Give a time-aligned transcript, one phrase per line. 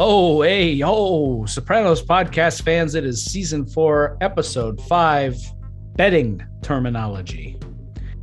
[0.00, 5.36] Oh, hey, yo, Sopranos podcast fans, it is season four, episode five,
[5.96, 7.58] betting terminology.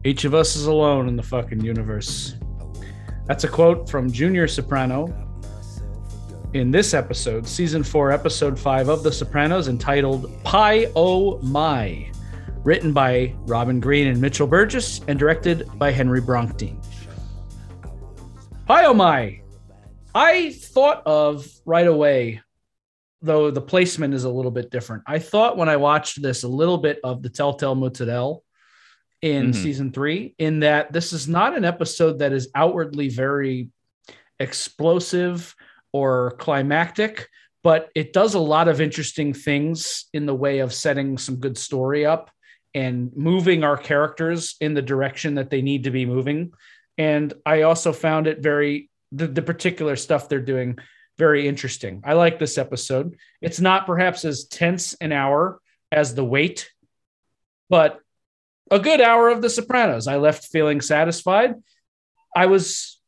[0.04, 2.36] Each of us is alone in the fucking universe.
[3.28, 5.14] That's a quote from Junior Soprano
[6.56, 12.12] in this episode, season four, episode five of The Sopranos, entitled Pie Oh My,
[12.64, 16.84] written by Robin Green and Mitchell Burgess and directed by Henry Bronchtein.
[18.66, 19.40] Pie Oh My
[20.14, 22.42] I thought of right away,
[23.22, 25.04] though the placement is a little bit different.
[25.06, 28.42] I thought when I watched this a little bit of the Telltale Moozadell
[29.22, 29.56] in Mhm.
[29.56, 33.70] season three, in that this is not an episode that is outwardly very
[34.40, 35.56] explosive
[35.92, 37.28] or climactic,
[37.62, 41.58] but it does a lot of interesting things in the way of setting some good
[41.58, 42.32] story up
[42.74, 46.54] and moving our characters in the direction that they need to be moving.
[46.98, 50.78] And I also found it very the, the particular stuff they're doing
[51.18, 52.02] very interesting.
[52.06, 53.18] I like this episode.
[53.42, 55.60] It's not perhaps as tense an hour
[55.92, 56.72] as The Weight,
[57.70, 58.00] but
[58.72, 60.08] a good hour of The Sopranos.
[60.08, 61.56] I left feeling satisfied.
[62.36, 63.02] I was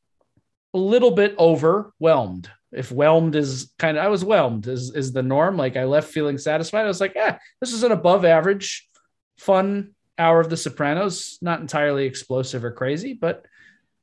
[0.73, 2.49] a little bit overwhelmed.
[2.71, 5.55] If whelmed is kind of, I was whelmed is, is the norm.
[5.57, 6.83] Like I left feeling satisfied.
[6.83, 8.89] I was like, yeah, this is an above average,
[9.37, 11.37] fun hour of The Sopranos.
[11.41, 13.45] Not entirely explosive or crazy, but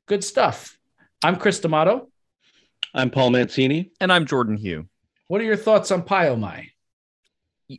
[0.07, 0.78] good stuff.
[1.23, 2.09] I'm Chris D'Amato.
[2.95, 3.91] I'm Paul Mancini.
[4.01, 4.87] And I'm Jordan Hugh.
[5.27, 6.69] What are your thoughts on Pie-Oh-My?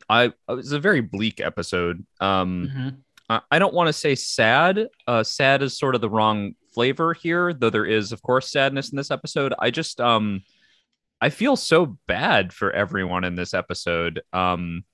[0.08, 2.04] I it was a very bleak episode.
[2.20, 2.88] Um, Mm-hmm.
[3.30, 4.88] I, I don't want to say sad.
[5.06, 8.90] Uh, sad is sort of the wrong flavor here, though there is, of course, sadness
[8.90, 9.54] in this episode.
[9.58, 10.42] I just um,
[11.20, 14.20] I feel so bad for everyone in this episode.
[14.32, 14.84] Um,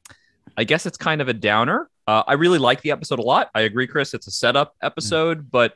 [0.57, 1.91] I guess it's kind of a downer.
[2.07, 3.51] Uh, I really like the episode a lot.
[3.55, 4.15] I agree, Chris.
[4.15, 5.75] It's a setup episode, but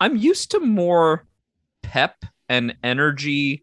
[0.00, 1.26] I'm used to more
[1.82, 2.16] pep
[2.48, 3.62] and energy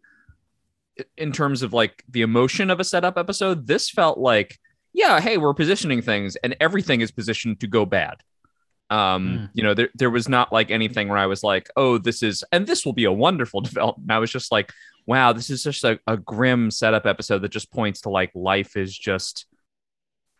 [1.16, 3.66] in terms of like the emotion of a setup episode.
[3.66, 4.58] This felt like,
[4.92, 8.16] yeah, hey, we're positioning things and everything is positioned to go bad.
[8.88, 9.50] Um, Mm.
[9.54, 12.44] you know, there there was not like anything where I was like, oh, this is
[12.52, 14.10] and this will be a wonderful development.
[14.10, 14.72] I was just like,
[15.06, 18.76] wow, this is just a, a grim setup episode that just points to like life
[18.76, 19.46] is just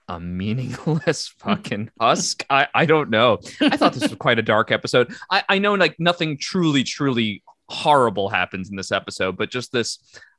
[0.09, 2.45] a meaningless fucking husk.
[2.49, 3.39] I, I don't know.
[3.61, 5.13] I thought this was quite a dark episode.
[5.29, 9.99] I, I know like nothing truly, truly horrible happens in this episode, but just this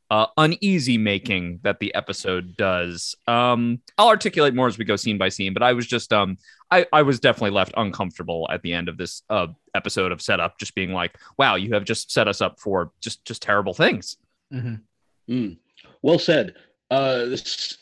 [0.10, 3.16] uh, uneasy making that the episode does.
[3.28, 6.38] Um, I'll articulate more as we go scene by scene, but I was just um,
[6.72, 10.58] I, I was definitely left uncomfortable at the end of this uh, episode of setup,
[10.60, 14.18] just being like, wow, you have just set us up for just just terrible things.
[14.54, 15.34] Mm-hmm.
[15.34, 15.58] Mm.
[16.02, 16.56] Well said.
[16.90, 17.78] Uh, this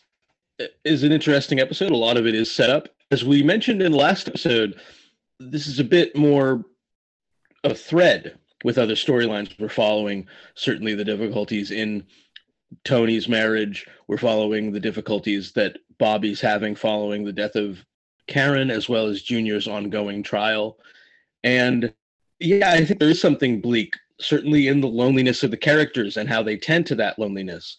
[0.84, 1.92] is an interesting episode.
[1.92, 2.90] A lot of it is set up.
[3.12, 4.80] As we mentioned in the last episode,
[5.40, 6.66] this is a bit more
[7.64, 10.28] a thread with other storylines we're following.
[10.56, 12.06] Certainly, the difficulties in
[12.84, 13.88] Tony's marriage.
[14.08, 17.84] We're following the difficulties that Bobby's having following the death of
[18.28, 20.78] Karen, as well as Junior's ongoing trial.
[21.44, 21.94] And
[22.40, 26.28] yeah, I think there is something bleak, certainly in the loneliness of the characters and
[26.28, 27.78] how they tend to that loneliness.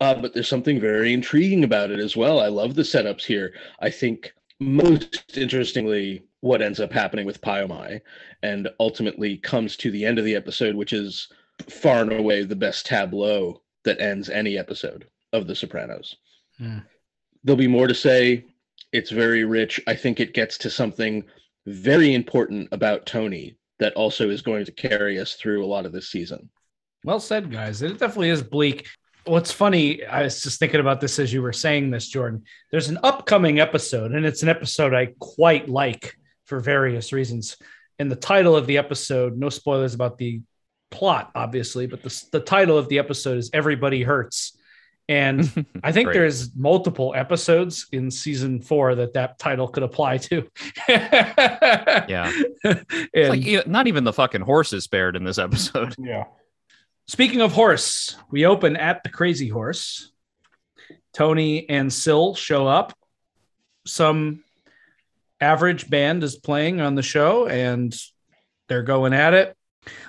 [0.00, 2.40] Uh, but there's something very intriguing about it as well.
[2.40, 3.52] I love the setups here.
[3.80, 8.00] I think most interestingly, what ends up happening with Pie-Oh-My
[8.42, 11.28] and ultimately comes to the end of the episode, which is
[11.68, 16.16] far and away the best tableau that ends any episode of The Sopranos.
[16.58, 16.78] Hmm.
[17.42, 18.44] There'll be more to say.
[18.92, 19.80] It's very rich.
[19.86, 21.24] I think it gets to something
[21.66, 25.92] very important about Tony that also is going to carry us through a lot of
[25.92, 26.50] this season.
[27.04, 27.80] Well said, guys.
[27.80, 28.88] It definitely is bleak.
[29.30, 32.42] What's funny, I was just thinking about this as you were saying this, Jordan.
[32.72, 37.56] There's an upcoming episode, and it's an episode I quite like for various reasons.
[38.00, 40.40] And the title of the episode, no spoilers about the
[40.90, 44.58] plot, obviously, but the, the title of the episode is Everybody Hurts.
[45.08, 50.50] And I think there's multiple episodes in season four that that title could apply to.
[50.88, 52.32] Yeah.
[52.64, 55.94] and, It's like not even the fucking horse is spared in this episode.
[56.00, 56.24] yeah.
[57.10, 60.12] Speaking of horse, we open at the Crazy Horse.
[61.12, 62.92] Tony and Syl show up.
[63.84, 64.44] Some
[65.40, 67.92] average band is playing on the show, and
[68.68, 69.56] they're going at it.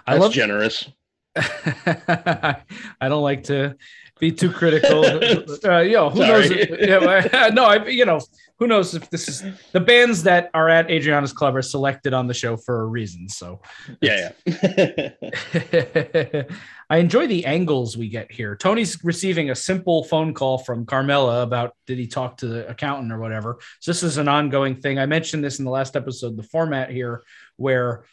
[0.06, 0.34] I That's love.
[0.34, 0.88] generous.
[1.36, 2.58] I
[3.02, 3.78] don't like to
[4.22, 5.04] be too critical.
[5.66, 6.48] uh, you know, who knows?
[6.48, 6.62] Sorry.
[6.62, 8.22] If, yeah, no, I, you know,
[8.60, 12.28] who knows if this is the bands that are at Adriana's Club are selected on
[12.28, 13.28] the show for a reason.
[13.28, 13.62] So,
[14.00, 15.10] Yeah, yeah.
[16.90, 18.56] I enjoy the angles we get here.
[18.56, 23.12] Tony's receiving a simple phone call from Carmela about did he talk to the accountant
[23.12, 23.58] or whatever.
[23.80, 25.00] So this is an ongoing thing.
[25.00, 27.24] I mentioned this in the last episode, the format here
[27.58, 28.04] where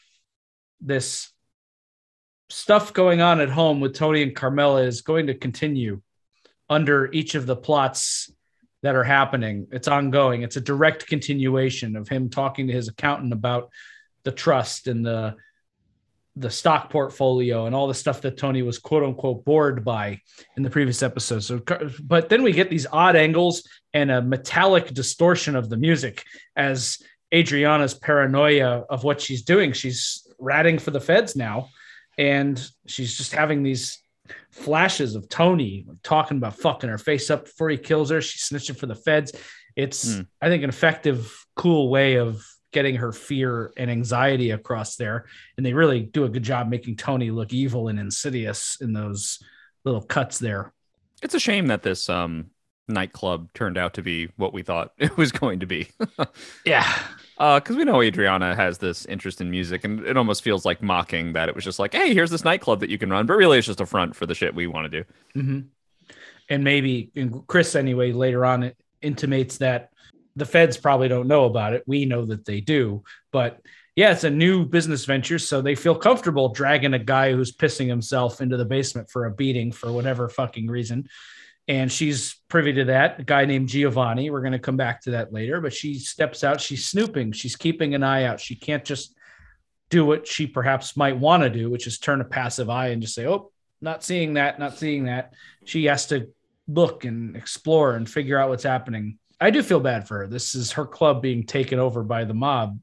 [0.81, 1.29] this
[2.50, 6.00] stuff going on at home with Tony and Carmela is going to continue
[6.71, 8.31] under each of the plots
[8.83, 9.67] that are happening.
[9.73, 10.43] It's ongoing.
[10.43, 13.71] It's a direct continuation of him talking to his accountant about
[14.25, 15.37] the trust and the
[16.37, 20.21] the stock portfolio and all the stuff that Tony was quote unquote bored by
[20.56, 21.41] in the previous episode.
[21.41, 21.61] So,
[22.00, 26.25] but then we get these odd angles and a metallic distortion of the music
[26.55, 26.99] as
[27.35, 29.73] Adriana's paranoia of what she's doing.
[29.73, 31.71] She's ratting for the feds now,
[32.19, 34.03] and she's just having these
[34.50, 38.20] flashes of Tony talking about fucking her face up before he kills her.
[38.20, 39.32] She's snitching for the feds.
[39.76, 40.26] It's, mm.
[40.43, 45.26] I think, an effective, cool way of getting her fear and anxiety across there.
[45.56, 49.38] And they really do a good job making Tony look evil and insidious in those
[49.85, 50.73] little cuts there.
[51.23, 52.50] It's a shame that this um,
[52.88, 55.88] nightclub turned out to be what we thought it was going to be.
[56.64, 56.87] yeah.
[57.38, 60.82] Because uh, we know Adriana has this interest in music, and it almost feels like
[60.82, 63.26] mocking that it was just like, hey, here's this nightclub that you can run.
[63.26, 65.08] But really, it's just a front for the shit we want to do.
[65.37, 65.61] Mm-hmm.
[66.49, 69.90] And maybe and Chris, anyway, later on intimates that
[70.35, 71.85] the feds probably don't know about it.
[71.87, 73.61] We know that they do, but
[73.94, 77.88] yeah, it's a new business venture, so they feel comfortable dragging a guy who's pissing
[77.88, 81.08] himself into the basement for a beating for whatever fucking reason.
[81.69, 83.20] And she's privy to that.
[83.20, 84.31] A guy named Giovanni.
[84.31, 86.61] We're going to come back to that later, but she steps out.
[86.61, 87.32] She's snooping.
[87.32, 88.41] She's keeping an eye out.
[88.41, 89.15] She can't just
[89.91, 93.03] do what she perhaps might want to do, which is turn a passive eye and
[93.03, 93.50] just say, "Oh,
[93.81, 95.35] not seeing that, not seeing that."
[95.65, 96.29] She has to
[96.67, 100.26] look and explore and figure out what's happening I do feel bad for her.
[100.26, 102.81] This is her club being taken over by the mob.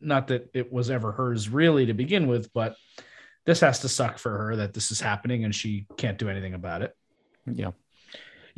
[0.00, 2.76] Not that it was ever hers really to begin with, but
[3.44, 6.54] this has to suck for her that this is happening and she can't do anything
[6.54, 6.96] about it.
[7.46, 7.72] Yeah.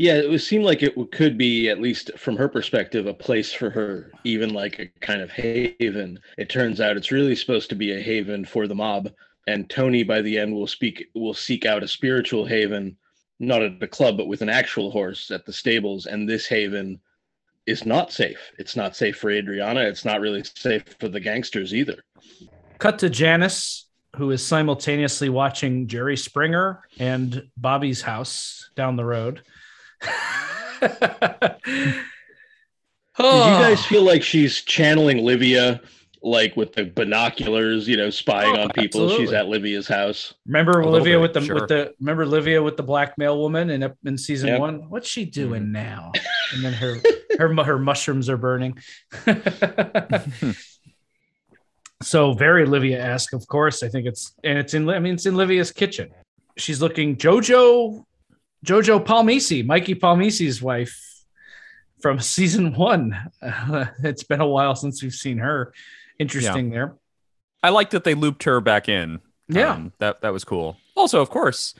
[0.00, 3.52] Yeah, it would seem like it could be, at least from her perspective, a place
[3.52, 6.18] for her, even like a kind of haven.
[6.38, 9.10] It turns out it's really supposed to be a haven for the mob,
[9.46, 12.96] and Tony by the end will speak will seek out a spiritual haven,
[13.40, 16.98] not at the club, but with an actual horse at the stables, and this haven
[17.66, 18.52] is not safe.
[18.58, 19.82] It's not safe for Adriana.
[19.82, 22.02] It's not really safe for the gangsters either.
[22.78, 23.84] Cut to Janice,
[24.16, 29.42] who is simultaneously watching Jerry Springer and Bobby's house down the road.
[30.02, 31.56] Oh.
[33.18, 35.80] Did you guys feel like she's channeling Livia
[36.22, 39.02] like with the binoculars, you know, spying oh, on people.
[39.02, 39.26] Absolutely.
[39.26, 40.34] She's at Livia's house.
[40.46, 41.54] Remember A Olivia with the sure.
[41.54, 44.60] with the remember Livia with the blackmail woman in in season yep.
[44.60, 44.90] one?
[44.90, 45.72] What's she doing mm-hmm.
[45.72, 46.12] now?
[46.52, 46.96] And then her
[47.38, 48.76] her her mushrooms are burning.
[52.02, 53.84] so very Livia esque, of course.
[53.84, 56.10] I think it's and it's in I mean it's in Livia's kitchen.
[56.56, 58.04] She's looking Jojo
[58.64, 61.24] Jojo Palmisi, Mikey Palmisi's wife
[62.00, 63.16] from season one.
[63.42, 65.72] Uh, it's been a while since we've seen her
[66.18, 66.74] interesting yeah.
[66.74, 66.96] there.
[67.62, 69.20] I like that they looped her back in.
[69.48, 70.76] Yeah, um, that that was cool.
[70.96, 71.74] Also, of course,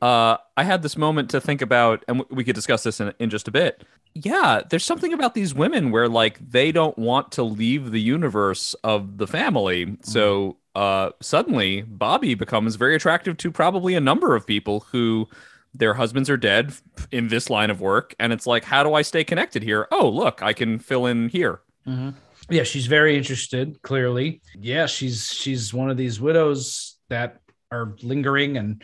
[0.00, 3.30] uh, I had this moment to think about, and we could discuss this in, in
[3.30, 3.84] just a bit.
[4.14, 8.74] Yeah, there's something about these women where like they don't want to leave the universe
[8.82, 9.86] of the family.
[9.86, 10.02] Mm-hmm.
[10.02, 15.28] So uh, suddenly, Bobby becomes very attractive to probably a number of people who
[15.74, 16.72] their husbands are dead
[17.10, 19.86] in this line of work, and it's like, how do I stay connected here?
[19.90, 21.60] Oh, look, I can fill in here.
[21.86, 22.10] Mm-hmm
[22.50, 23.80] yeah, she's very interested.
[23.82, 28.82] Clearly, yeah, she's she's one of these widows that are lingering and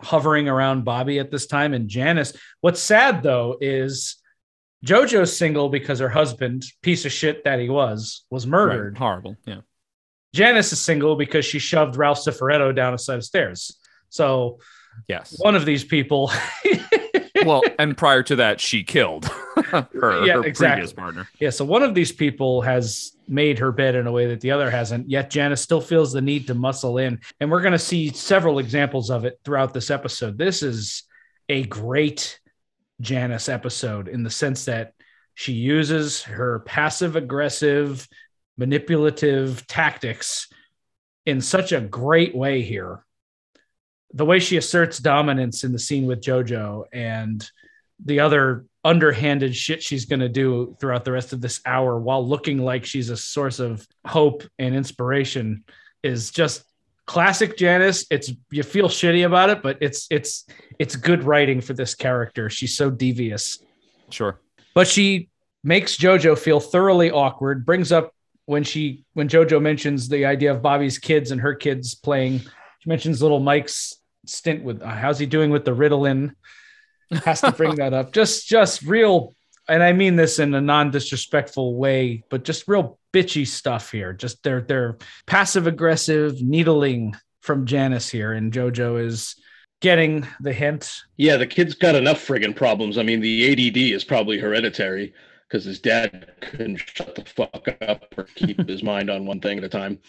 [0.00, 1.72] hovering around Bobby at this time.
[1.72, 4.16] And Janice, what's sad though is
[4.84, 8.94] JoJo's single because her husband, piece of shit that he was, was murdered.
[8.94, 8.98] Right.
[8.98, 9.36] Horrible.
[9.46, 9.60] Yeah.
[10.34, 13.78] Janice is single because she shoved Ralph Cifaretto down a set of stairs.
[14.10, 14.58] So,
[15.08, 16.30] yes, one of these people
[17.44, 19.24] well, and prior to that, she killed
[19.56, 20.66] her, yeah, her exactly.
[20.68, 21.28] previous partner.
[21.40, 24.50] Yeah, so one of these people has made her bed in a way that the
[24.50, 25.08] other hasn't.
[25.08, 28.58] Yet Janice still feels the need to muscle in, and we're going to see several
[28.58, 30.38] examples of it throughout this episode.
[30.38, 31.04] This is
[31.48, 32.40] a great
[33.00, 34.92] Janice episode in the sense that
[35.34, 38.08] she uses her passive aggressive,
[38.56, 40.48] manipulative tactics
[41.26, 43.05] in such a great way here
[44.16, 47.48] the way she asserts dominance in the scene with JoJo and
[48.02, 52.26] the other underhanded shit she's going to do throughout the rest of this hour while
[52.26, 55.64] looking like she's a source of hope and inspiration
[56.02, 56.64] is just
[57.04, 58.06] classic Janice.
[58.10, 60.46] It's you feel shitty about it, but it's it's
[60.78, 62.48] it's good writing for this character.
[62.48, 63.58] She's so devious.
[64.08, 64.40] Sure.
[64.74, 65.28] But she
[65.62, 68.14] makes JoJo feel thoroughly awkward, brings up
[68.46, 72.88] when she when JoJo mentions the idea of Bobby's kids and her kids playing she
[72.88, 73.94] mentions little Mike's
[74.28, 76.34] stint with uh, how's he doing with the Ritalin?
[77.24, 78.12] Has to bring that up.
[78.12, 79.34] Just just real,
[79.68, 84.12] and I mean this in a non-disrespectful way, but just real bitchy stuff here.
[84.12, 89.36] Just they're they're passive aggressive needling from Janice here, and JoJo is
[89.80, 91.02] getting the hint.
[91.16, 92.98] Yeah, the kid's got enough friggin' problems.
[92.98, 95.14] I mean, the ADD is probably hereditary
[95.48, 99.58] because his dad couldn't shut the fuck up or keep his mind on one thing
[99.58, 99.98] at a time.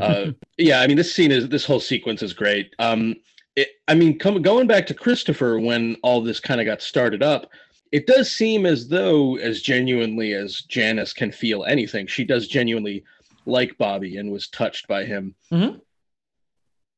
[0.00, 2.74] Uh, yeah, I mean, this scene is this whole sequence is great.
[2.78, 3.16] Um,
[3.60, 7.22] it, I mean, come, going back to Christopher when all this kind of got started
[7.22, 7.50] up,
[7.92, 13.04] it does seem as though, as genuinely as Janice can feel anything, she does genuinely
[13.46, 15.34] like Bobby and was touched by him.
[15.52, 15.78] Mm-hmm.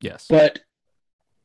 [0.01, 0.27] yes.
[0.29, 0.59] But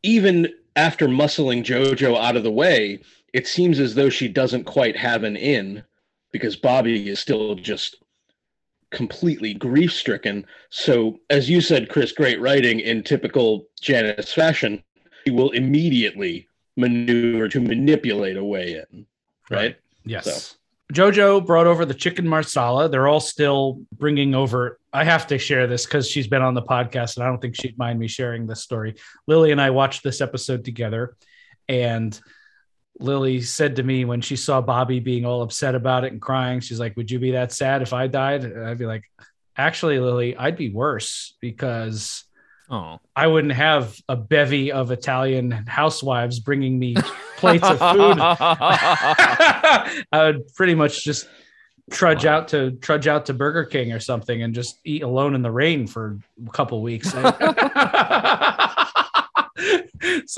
[0.02, 3.00] even after muscling JoJo out of the way,
[3.32, 5.82] it seems as though she doesn't quite have an in
[6.30, 7.96] because Bobby is still just
[8.90, 10.46] completely grief stricken.
[10.70, 14.88] So, as you said, Chris, great writing in typical Janice fashion, he
[15.30, 19.06] will immediately maneuver to manipulate a way in.
[19.50, 19.76] Right?
[20.04, 20.25] Yes.
[20.25, 20.54] So.
[20.92, 22.88] Jojo brought over the chicken marsala.
[22.88, 24.78] They're all still bringing over.
[24.90, 27.56] I have to share this because she's been on the podcast, and I don't think
[27.56, 28.94] she'd mind me sharing this story.
[29.26, 31.14] Lily and I watched this episode together,
[31.68, 32.18] and
[32.99, 36.61] Lily said to me when she saw Bobby being all upset about it and crying,
[36.61, 39.04] she's like, "Would you be that sad if I died?" And I'd be like,
[39.58, 42.25] "Actually, Lily, I'd be worse because."
[42.70, 43.00] Oh.
[43.16, 46.96] I wouldn't have a bevy of Italian housewives bringing me
[47.38, 48.18] plates of food.
[48.20, 51.28] I would pretty much just
[51.90, 52.38] trudge Wow.
[52.38, 55.50] out to trudge out to Burger King or something and just eat alone in the
[55.50, 57.10] rain for a couple weeks.
[57.12, 57.18] so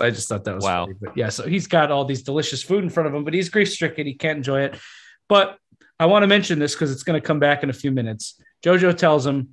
[0.04, 0.86] I just thought that was Wow.
[0.86, 0.96] funny.
[1.00, 3.48] But yeah, so he's got all these delicious food in front of him, but he's
[3.48, 4.06] grief stricken.
[4.06, 4.78] He can't enjoy it.
[5.28, 5.58] But
[5.98, 8.40] I want to mention this because it's going to come back in a few minutes.
[8.64, 9.52] Jojo tells him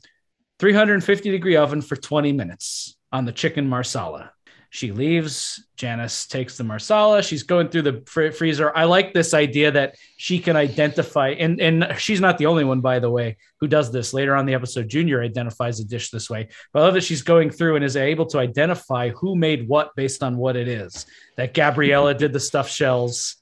[0.60, 4.32] 350 degree oven for 20 minutes on the chicken marsala.
[4.70, 5.64] She leaves.
[5.78, 7.24] Janice takes the marsala.
[7.24, 8.76] She's going through the fr- freezer.
[8.76, 12.82] I like this idea that she can identify, and, and she's not the only one,
[12.82, 14.14] by the way, who does this.
[14.14, 16.50] Later on the episode, Junior identifies a dish this way.
[16.74, 19.96] But I love that she's going through and is able to identify who made what
[19.96, 21.06] based on what it is.
[21.38, 23.38] That Gabriella did the stuffed shells.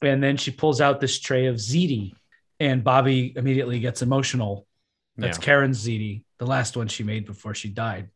[0.00, 2.14] And then she pulls out this tray of ziti,
[2.58, 4.66] and Bobby immediately gets emotional.
[5.16, 5.44] That's Yeah.
[5.44, 8.10] Karen's ziti, the last one she made before she died.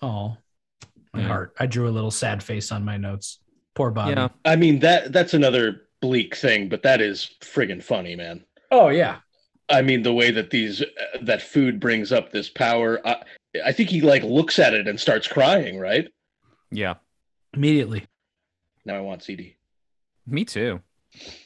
[0.00, 0.36] Oh,
[1.12, 1.26] my Yeah.
[1.28, 1.54] heart.
[1.58, 3.38] I drew a little sad face on my notes.
[3.74, 4.12] Poor Bobby.
[4.12, 4.28] Yeah.
[4.44, 8.44] I mean, that that's another bleak thing, but that is friggin' funny, man.
[8.70, 9.20] Oh, yeah.
[9.68, 10.86] I mean, the way that these uh,
[11.22, 13.00] that food brings up this power.
[13.06, 13.22] I,
[13.64, 15.78] I think he like looks at it and starts crying.
[15.78, 16.08] Right
[16.70, 16.94] Yeah.
[17.54, 18.06] Immediately.
[18.84, 19.56] now, I want CD.
[20.26, 20.80] Me too.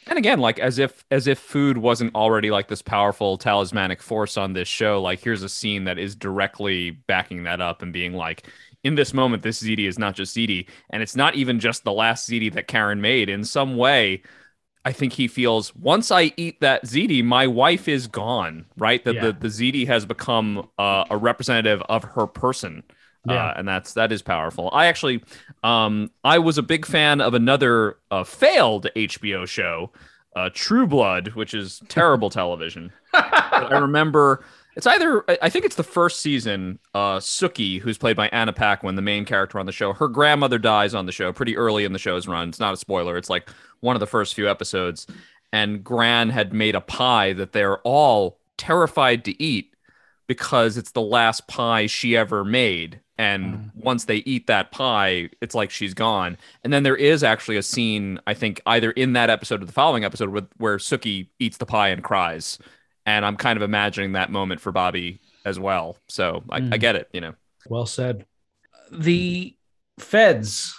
[0.07, 4.37] And again, like as if as if food wasn't already like this powerful talismanic force
[4.37, 5.03] on this show.
[5.03, 8.47] Like here's a scene that is directly backing that up and being like,
[8.85, 11.93] in this moment, this ziti is not just ziti, and it's not even just the
[11.93, 13.29] last ziti that Karen made.
[13.29, 14.23] In some way,
[14.85, 18.67] I think he feels once I eat that ziti, my wife is gone.
[18.77, 19.03] Right?
[19.05, 19.27] That Yeah.
[19.27, 22.85] the the ziti has become uh, a representative of her person.
[23.29, 23.47] Yeah.
[23.47, 24.71] Uh, and that's that is powerful.
[24.73, 25.23] I actually,
[25.65, 29.91] um, I was a big fan of another uh, failed HBO show,
[30.35, 32.93] uh, True Blood, which is terrible television.
[33.13, 34.45] I remember
[34.77, 36.79] it's either I- I think it's the first season.
[36.95, 40.59] Uh, Sookie, who's played by Anna Paquin, the main character on the show, her grandmother
[40.59, 42.51] dies on the show pretty early in the show's run.
[42.51, 43.17] It's not a spoiler.
[43.17, 43.49] It's like
[43.81, 45.07] one of the first few episodes,
[45.53, 49.73] and Gran had made a pie that they're all terrified to eat
[50.27, 53.01] because it's the last pie she ever made.
[53.19, 53.71] And Mm.
[53.77, 56.37] once they eat that pie, it's like she's gone.
[56.63, 59.73] And then there is actually a scene, I think, either in that episode or the
[59.73, 62.59] following episode, with, where Sookie eats the pie and cries.
[63.07, 65.97] And I'm kind of imagining that moment for Bobby as well.
[66.09, 66.81] So I, I Mm.
[66.81, 67.35] get it, you know.
[67.69, 68.27] Well said.
[68.93, 69.57] The
[69.99, 70.75] feds,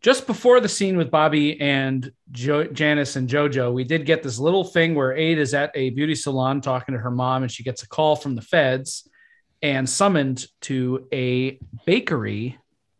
[0.00, 4.38] just before the scene with Bobby and jo- Janice and JoJo, we did get this
[4.38, 7.62] little thing where Ade is at a beauty salon talking to her mom, and she
[7.64, 9.08] gets a call from the feds
[9.64, 12.58] and summoned to a bakery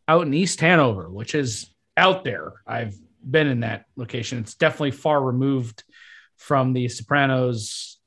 [0.09, 2.55] out in East Hanover, which is out there.
[2.67, 4.39] I've been in that location.
[4.39, 5.85] It's definitely far removed
[6.39, 7.99] from the Sopranos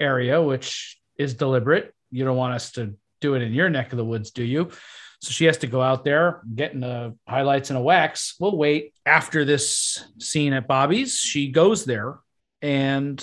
[0.00, 1.94] area, which is deliberate.
[2.10, 4.70] You don't want us to do it in your neck of the woods, do you?
[5.20, 8.34] So she has to go out there, getting the highlights and a wax.
[8.40, 11.18] We'll wait after this scene at Bobby's.
[11.18, 12.18] She goes there,
[12.62, 13.22] and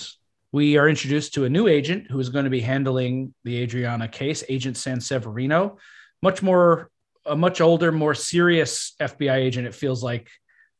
[0.51, 4.07] we are introduced to a new agent who is going to be handling the Adriana
[4.07, 5.77] case, Agent Sanseverino.
[6.21, 6.89] Much more,
[7.25, 10.29] a much older, more serious FBI agent, it feels like,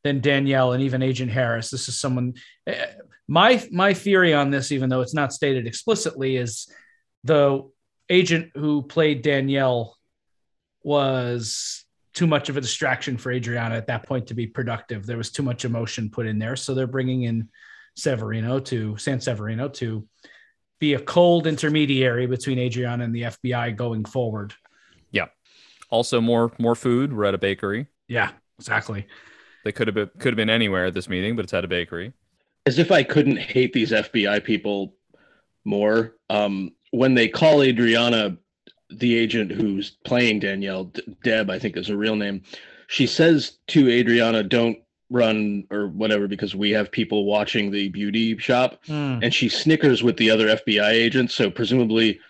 [0.04, 1.70] than Danielle and even Agent Harris.
[1.70, 2.34] This is someone.
[2.66, 2.86] eh,
[3.28, 6.66] My my theory on this, even though it's not stated explicitly, is
[7.24, 7.68] the
[8.08, 9.96] agent who played Danielle
[10.82, 11.84] was
[12.14, 15.04] too much of a distraction for Adriana at that point to be productive.
[15.04, 16.56] There was too much emotion put in there.
[16.56, 17.48] So they're bringing in
[17.98, 20.06] Severino to San Severino to
[20.78, 24.54] be a cold intermediary between Adriana and the FBI going forward.
[25.10, 25.26] Yeah.
[25.90, 27.12] Also, more more food.
[27.12, 27.88] We're at a bakery.
[28.06, 28.30] Yeah.
[28.58, 29.06] Exactly.
[29.64, 31.68] They could have been could have been anywhere at this meeting, but it's at a
[31.68, 32.12] bakery.
[32.66, 34.94] As if I couldn't hate these FBI people
[35.64, 36.16] more.
[36.30, 38.36] Um, when they call Adriana,
[38.90, 42.42] the agent who's playing Danielle, Deb, I think is her real name,
[42.88, 44.78] she says to Adriana, "Don't
[45.10, 49.18] run or whatever because we have people watching the beauty shop." Hmm.
[49.22, 51.34] and she snickers with the other FBI agents.
[51.34, 52.20] So presumably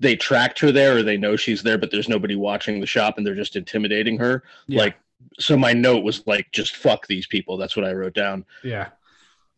[0.00, 3.16] they tracked her there or they know she's there, but there's nobody watching the shop
[3.16, 4.42] and they're just intimidating her.
[4.66, 4.80] Yeah.
[4.82, 4.96] Like,
[5.38, 7.56] so my note was like, just fuck these people.
[7.56, 8.44] That's what I wrote down.
[8.62, 8.88] Yeah.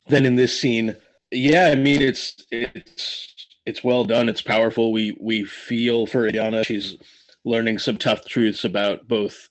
[0.06, 0.96] Then in this scene,
[1.30, 3.34] yeah, I mean, it's, it's,
[3.66, 4.28] it's well done.
[4.28, 4.92] It's powerful.
[4.92, 6.64] We, we feel for Adriana.
[6.64, 6.96] She's
[7.44, 9.48] learning some tough truths about both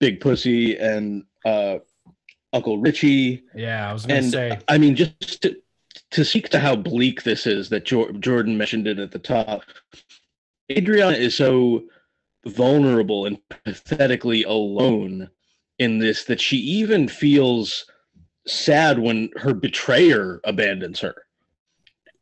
[0.00, 1.78] Big Pussy and, uh,
[2.52, 3.88] Uncle Richie Yeah.
[3.88, 4.58] I was gonna and say.
[4.68, 5.56] I mean, just to,
[6.12, 9.62] to speak to how bleak this is, that Jor- Jordan mentioned it at the top.
[10.70, 11.84] Adriana is so
[12.46, 15.30] vulnerable and pathetically alone
[15.78, 17.86] in this that she even feels
[18.46, 21.14] sad when her betrayer abandons her.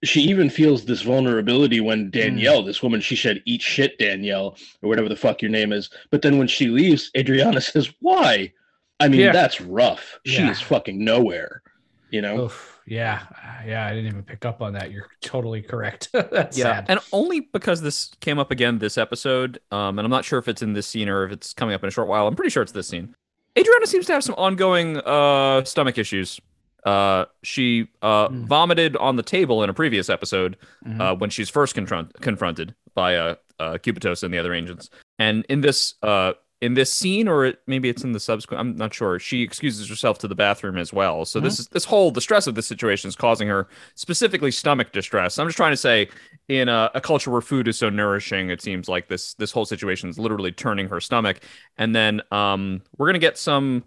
[0.03, 2.11] She even feels this vulnerability when hmm.
[2.11, 5.91] Danielle, this woman, she said, eat shit, Danielle, or whatever the fuck your name is.
[6.11, 8.53] But then when she leaves, Adriana says, why?
[9.01, 9.33] I mean, Yeah.
[9.33, 10.19] that's rough.
[10.27, 10.51] She Yeah.
[10.51, 11.63] is fucking nowhere,
[12.11, 12.43] you know?
[12.45, 12.79] Oof.
[12.87, 13.21] Yeah.
[13.67, 13.87] Yeah.
[13.87, 14.91] I didn't even pick up on that.
[14.91, 16.09] You're totally correct.
[16.13, 16.87] That's yeah, sad.
[16.89, 20.49] and only because this came up again this episode, um, and I'm not sure if
[20.49, 22.27] it's in this scene or if it's coming up in a short while.
[22.27, 23.15] I'm pretty sure it's this scene.
[23.59, 26.41] Adriana seems to have some ongoing uh, stomach issues.
[26.85, 28.45] Uh, she uh, Hmm.
[28.47, 31.01] vomited on the table in a previous episode Mhm.
[31.01, 34.89] uh, when she's first confront- confronted by uh, uh, Cubitos and the other agents.
[35.19, 38.77] And in this uh, in this scene, or it, maybe it's in the subsequent, I'm
[38.77, 39.19] not sure.
[39.19, 41.25] She excuses herself to the bathroom as well.
[41.25, 44.93] So this is this whole the stress of this situation is causing her specifically stomach
[44.93, 45.39] distress.
[45.39, 46.11] I'm just trying to say,
[46.49, 49.65] in a, a culture where food is so nourishing, it seems like this this whole
[49.65, 51.41] situation is literally turning her stomach.
[51.79, 53.85] And then um, we're gonna get some.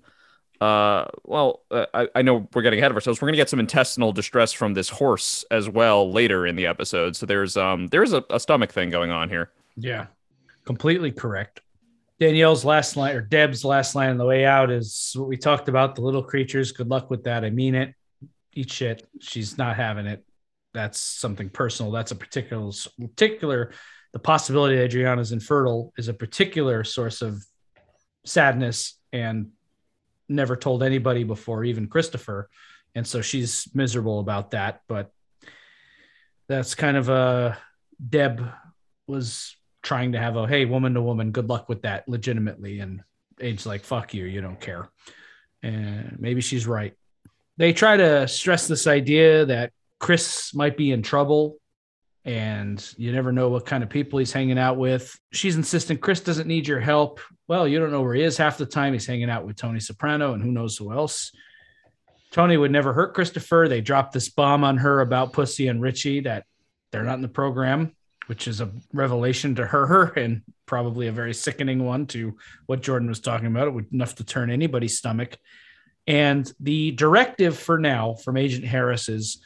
[0.60, 3.22] Uh, well, uh, I, I know we're getting ahead of ourselves.
[3.22, 7.16] We're gonna get some intestinal distress from this horse as well later in the episode.
[7.16, 9.52] So there's um there's a, a stomach thing going on here.
[9.76, 10.08] Yeah,
[10.66, 11.60] completely correct.
[12.24, 15.68] Danielle's last line or Deb's last line on the way out is what we talked
[15.68, 16.72] about the little creatures.
[16.72, 17.44] Good luck with that.
[17.44, 17.94] I mean it.
[18.54, 19.06] Eat shit.
[19.20, 20.24] She's not having it.
[20.74, 21.92] That's something personal.
[21.92, 23.74] That's a particular, particular,
[24.14, 27.44] the possibility that Adriana's infertile is a particular source of
[28.26, 29.50] sadness and
[30.30, 32.50] never told anybody before, even Christopher.
[32.96, 34.80] And so she's miserable about that.
[34.88, 35.12] But
[36.48, 37.58] that's kind of a
[38.10, 38.50] Deb
[39.08, 42.80] was trying to have a hey woman to woman good luck with that legitimately.
[42.80, 43.04] And
[43.40, 44.90] age like fuck you you don't care.
[45.62, 46.94] And maybe she's right.
[47.58, 51.58] They try to stress this idea that chris might be in trouble
[52.26, 55.20] and you never know what kind of people he's hanging out with.
[55.32, 57.20] She's insistent chris doesn't need your help.
[57.48, 58.94] Well you don't know where he is half the time.
[58.94, 61.32] He's hanging out with tony soprano and who knows who else.
[62.32, 63.68] Tony would never hurt christopher.
[63.68, 66.46] They dropped this bomb on her about pussy and richie that
[66.92, 67.94] they're not in the program
[68.28, 73.10] which is a revelation to her and probably a very sickening one to what Jordan
[73.10, 73.68] was talking about.
[73.68, 75.38] It would enough to turn anybody's stomach.
[76.08, 79.44] And the directive for now from Agent Harris is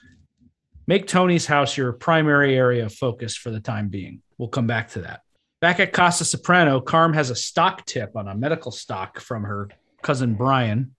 [0.87, 4.21] make Tony's house your primary area of focus for the time being.
[4.37, 5.21] We'll come back to that.
[5.59, 9.69] Back at Casa Soprano, Carm has a stock tip on a medical stock from her
[10.03, 10.95] cousin Brian.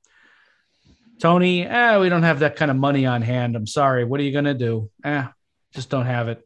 [1.20, 3.56] Tony, eh, we don't have that kind of money on hand.
[3.56, 4.04] I'm sorry.
[4.04, 4.90] What are you going to do?
[5.04, 5.26] Eh,
[5.72, 6.44] just don't have it.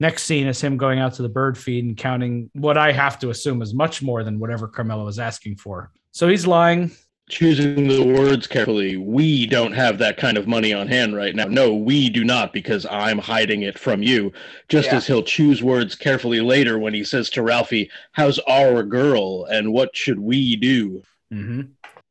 [0.00, 3.18] Next scene is him going out to the bird feed and counting what I have
[3.20, 5.90] to assume is much more than whatever Carmela is asking for.
[6.10, 6.90] So he's lying.
[7.30, 8.96] Choosing the words carefully.
[8.96, 11.44] We don't have that kind of money on hand right now.
[11.44, 14.32] No, we do not because I'm hiding it from you.
[14.68, 14.96] Just Yeah.
[14.96, 19.72] as he'll choose words carefully later when he says to Ralphie, How's our girl and
[19.72, 21.02] what should we do?
[21.32, 21.60] Mm-hmm.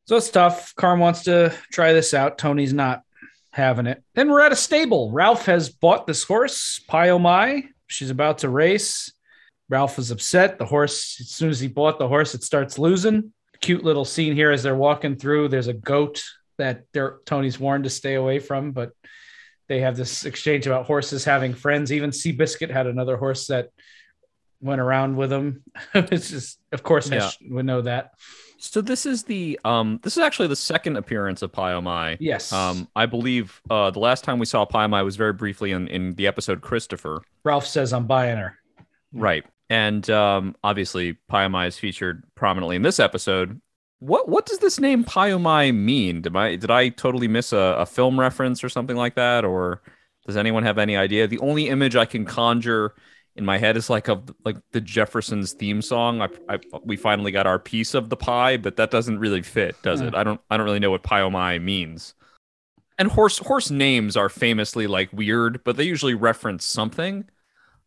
[0.06, 0.74] So it's tough.
[0.76, 2.38] Carm wants to try this out.
[2.38, 3.02] Tony's not
[3.50, 4.02] having it.
[4.14, 5.12] Then we're at a stable.
[5.12, 7.64] Ralph has bought this horse, Pie-Oh-My.
[7.92, 9.12] She's about to race.
[9.68, 10.58] Ralph is upset.
[10.58, 13.32] The horse, as soon as he bought the horse, it starts losing.
[13.60, 15.48] Cute little scene here as they're walking through.
[15.48, 16.22] There's a goat
[16.58, 16.84] that
[17.26, 18.90] Tony's warned to stay away from, but
[19.68, 21.92] they have this exchange about horses having friends.
[21.92, 23.70] Even Seabiscuit had another horse that
[24.60, 25.62] went around with him.
[25.94, 27.20] it's just, of course, Yeah.
[27.20, 28.10] Hesh would know that.
[28.64, 32.16] So this is the um this is actually the second appearance of Pie-Oh-My.
[32.20, 32.52] Yes.
[32.52, 36.14] Um, I believe uh, the last time we saw Pie-Oh-My was very briefly in, in
[36.14, 37.22] the episode Christopher.
[37.42, 38.56] Ralph says I'm buying her.
[39.12, 39.44] Right.
[39.68, 43.60] And um, obviously Pie-Oh-My is featured prominently in this episode.
[43.98, 46.22] What what does this name Pie-Oh-My mean?
[46.22, 49.44] Did I did I totally miss a, a film reference or something like that?
[49.44, 49.82] Or
[50.24, 51.26] does anyone have any idea?
[51.26, 52.94] The only image I can conjure
[53.36, 56.20] in my head is like of like the Jeffersons theme song.
[56.20, 59.76] I, I we finally got our piece of the pie, but that doesn't really fit,
[59.82, 60.14] does it?
[60.14, 62.14] I don't I don't really know what pie my means.
[62.98, 67.24] And horse horse names are famously like weird, but they usually reference something.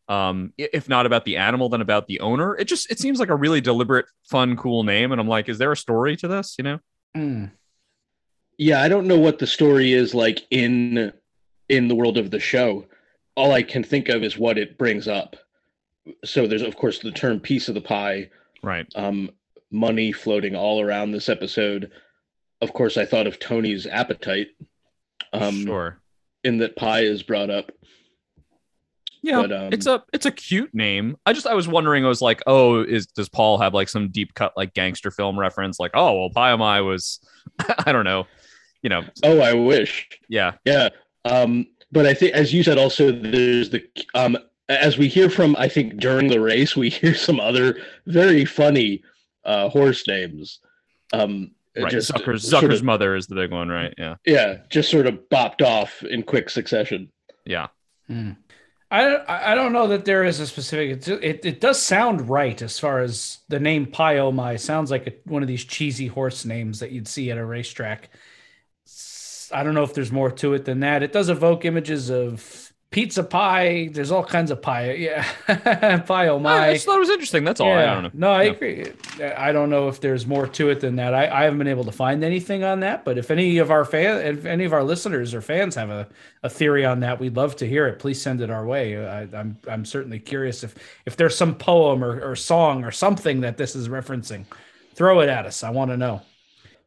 [0.08, 2.56] Um, if not about the animal, then about the owner.
[2.58, 5.58] It just it seems like a really deliberate, fun, cool name, and I'm like, is
[5.58, 6.56] there a story to this?
[6.58, 6.80] You know?
[7.14, 7.46] Hmm.
[8.58, 11.14] Yeah, I don't know what the story is like in
[11.70, 12.86] in the world of the show.
[13.36, 15.36] All I can think of is what it brings up.
[16.24, 18.30] So there's of course the term piece of the pie,
[18.64, 18.88] Right.
[18.96, 19.32] um,
[19.72, 21.92] money floating all around this episode.
[22.62, 24.48] Of course, I thought of Tony's appetite,
[25.34, 26.00] um, sure.
[26.44, 27.72] in that pie is brought up.
[29.22, 31.18] Yeah, But, um, it's a it's a cute name.
[31.26, 32.06] I just I was wondering.
[32.06, 35.38] I was like, oh, is does Paul have like some deep cut like gangster film
[35.40, 35.80] reference?
[35.80, 37.20] Like, oh, well, Pie-Oh-My was,
[37.86, 38.28] I don't know,
[38.84, 40.08] you know, Oh, I wish.
[40.30, 40.90] yeah, Yeah.
[41.26, 41.66] Um,
[41.96, 43.82] but I think, as you said, also there's the
[44.14, 48.44] um, as we hear from, I think during the race, we hear some other very
[48.44, 49.02] funny
[49.46, 50.60] uh, horse names.
[51.14, 51.90] Um, right.
[51.90, 53.94] just Zucker's sort Zucker's of- mother is the big one, right?
[53.98, 57.10] Yeah, yeah, just sort of bopped off in quick succession.
[57.46, 57.68] yeah.
[58.08, 58.32] Hmm.
[58.92, 61.08] I don't, I don't know that there is a specific.
[61.08, 65.14] It, it, it does sound right as far as the name Pie-Oh-My sounds like a,
[65.30, 68.10] one of these cheesy horse names that you'd see at a racetrack.
[69.46, 71.04] S- I don't know if there's more to it than that.
[71.04, 73.90] It does evoke images of pizza pie.
[73.92, 74.94] There's all kinds of pie.
[74.94, 76.70] Yeah, I Pie-Oh-My.
[76.70, 77.44] Oh just thought it was interesting.
[77.44, 77.74] That's all.
[77.74, 78.10] I don't know.
[78.14, 78.52] No, I Yeah.
[78.52, 78.86] agree.
[79.22, 81.14] I don't know if there's more to it than that.
[81.14, 83.04] I, I haven't been able to find anything on that.
[83.04, 86.08] But if any of our fan, if any of our listeners or fans have a,
[86.44, 88.00] a theory on that, we'd love to hear it.
[88.00, 88.98] Please send it our way.
[89.06, 93.42] I, I'm I'm certainly curious if if there's some poem or, or song or something
[93.42, 94.46] that this is referencing.
[94.96, 95.64] Throw it at us.
[95.64, 96.22] I want to know.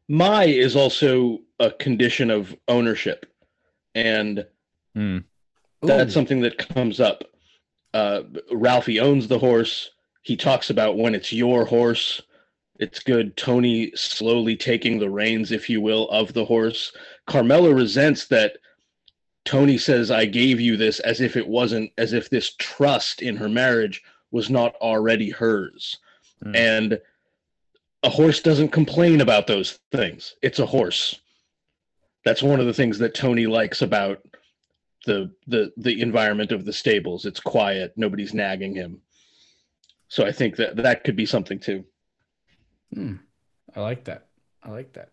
[0.08, 3.26] My is also a condition of ownership,
[3.94, 4.46] and
[4.94, 5.18] Hmm.
[5.82, 7.24] that's something that comes up.
[7.94, 9.90] Uh, Ralphie owns the horse.
[10.22, 12.20] He talks about when it's your horse.
[12.78, 13.36] It's good.
[13.36, 16.92] Tony slowly taking the reins, if you will, of the horse.
[17.26, 18.58] Carmela resents that
[19.44, 23.36] Tony says, I gave you this as if it wasn't, as if this trust in
[23.36, 25.96] her marriage was not already hers.
[26.42, 26.54] Hmm.
[26.54, 27.00] And
[28.02, 30.36] a horse doesn't complain about those things.
[30.42, 31.20] It's a horse.
[32.28, 34.18] That's one of the things that Tony likes about
[35.06, 37.24] the the the environment of the stables.
[37.24, 37.94] It's quiet.
[37.96, 39.00] Nobody's nagging him.
[40.08, 41.86] So I think that that could be something too.
[42.92, 43.14] Hmm.
[43.74, 44.26] I like that.
[44.62, 45.12] I like that.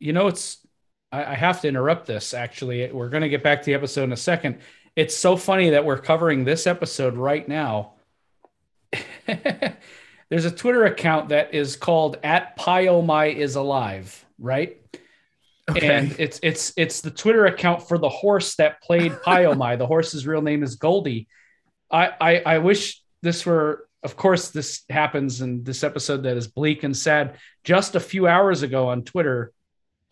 [0.00, 0.66] You know, it's
[1.12, 2.34] I, I have to interrupt this.
[2.34, 4.58] Actually, we're going to get back to the episode in a second.
[4.96, 7.92] It's so funny that we're covering this episode right now.
[9.28, 14.76] There's a Twitter account that is called at Pie-Oh-My is alive, right?
[15.68, 19.76] And it's it's it's the Twitter account for the horse that played Pie-Oh-My.
[19.76, 21.28] the horse's real name is Goldie.
[21.90, 26.46] I, I I wish this were of course this happens in this episode that is
[26.46, 27.36] bleak and sad.
[27.64, 29.52] Just a few hours ago on Twitter,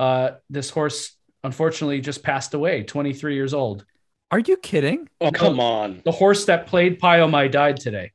[0.01, 3.85] uh, this horse unfortunately just passed away, 23 years old.
[4.33, 5.09] Are you kidding?
[5.21, 6.03] Oh come on!
[6.05, 8.12] The horse that played Pie-Oh-My died today.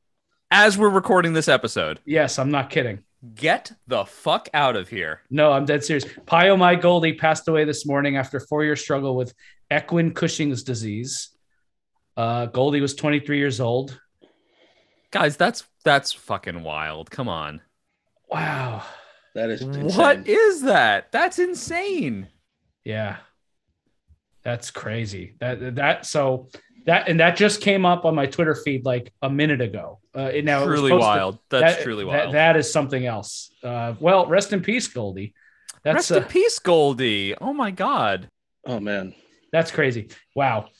[0.50, 3.02] As we're recording this episode, Yes, I'm not kidding.
[3.34, 5.20] Get the fuck out of here.
[5.30, 6.04] No, I'm dead serious.
[6.26, 9.32] Pie-Oh-My Goldie passed away this morning after four-year struggle with
[9.72, 11.30] equine Cushing's disease.
[12.16, 14.00] Uh, Goldie was 23 years old.
[15.12, 17.10] Guys, that's that's fucking wild.
[17.10, 17.60] Come on.
[18.30, 18.82] Wow.
[19.34, 19.90] That is insane.
[19.96, 21.12] What is that?
[21.12, 22.28] That's insane.
[22.84, 23.18] Yeah.
[24.42, 25.36] That's crazy.
[25.40, 26.48] That that so
[26.86, 29.98] that and that just came up on my Twitter feed like a minute ago.
[30.16, 31.38] Uh, it- now it truly posted- wild.
[31.50, 32.34] That's that- truly that- wild.
[32.34, 33.50] that is something else.
[33.62, 35.34] Uh, well, rest in peace, Goldie.
[35.84, 37.34] That's Rest uh, in peace, Goldie.
[37.40, 38.28] Oh my god.
[38.66, 39.14] Oh man,
[39.52, 40.08] that's crazy.
[40.36, 40.68] Wow.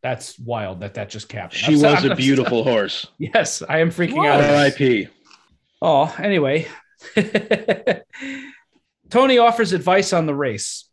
[0.00, 1.58] That's wild that that just happened.
[1.58, 3.06] she I'm was I'm- a I'm so- beautiful horse.
[3.18, 4.28] yes, I am freaking What?
[4.28, 4.44] out.
[4.44, 5.08] R.I.P.
[5.82, 6.68] Oh, anyway.
[9.10, 10.88] Tony offers advice on the race.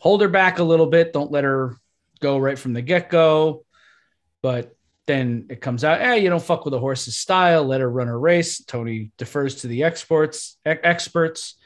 [0.00, 1.12] Hold her back a little bit.
[1.12, 1.76] Don't let her
[2.22, 3.64] go right from the get go.
[4.42, 4.74] But
[5.06, 7.64] then it comes out, hey, you don't fuck with a horse's style.
[7.64, 8.64] Let her run her race.
[8.64, 11.56] Tony defers to the exports e- experts.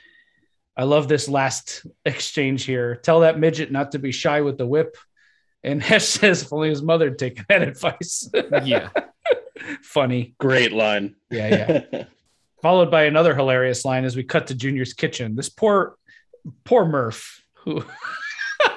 [0.77, 2.97] I love this last exchange here.
[2.97, 4.97] Tell that midget not to be shy with the whip.
[5.63, 8.29] And Hesh says if only his mother had taken that advice.
[8.65, 8.89] Yeah.
[9.83, 10.35] Funny.
[10.39, 11.15] Great line.
[11.31, 12.05] Yeah, yeah
[12.63, 15.37] followed by another hilarious line as we cut to Junior's kitchen.
[15.37, 15.97] This poor,
[16.65, 17.85] poor Murph who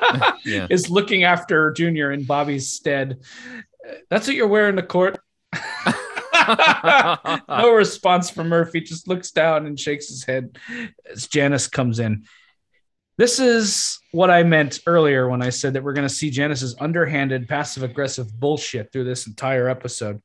[0.45, 0.67] Yeah.
[0.69, 3.19] is looking after Junior in Bobby's stead.
[4.09, 5.19] That's what you're wearing to court.
[7.49, 10.57] no response from Murphy, just looks down and shakes his head
[11.11, 12.25] as Janice comes in.
[13.17, 16.75] This is what I meant earlier when I said that we're going to see Janice's
[16.79, 20.21] underhanded, passive aggressive bullshit through this entire episode.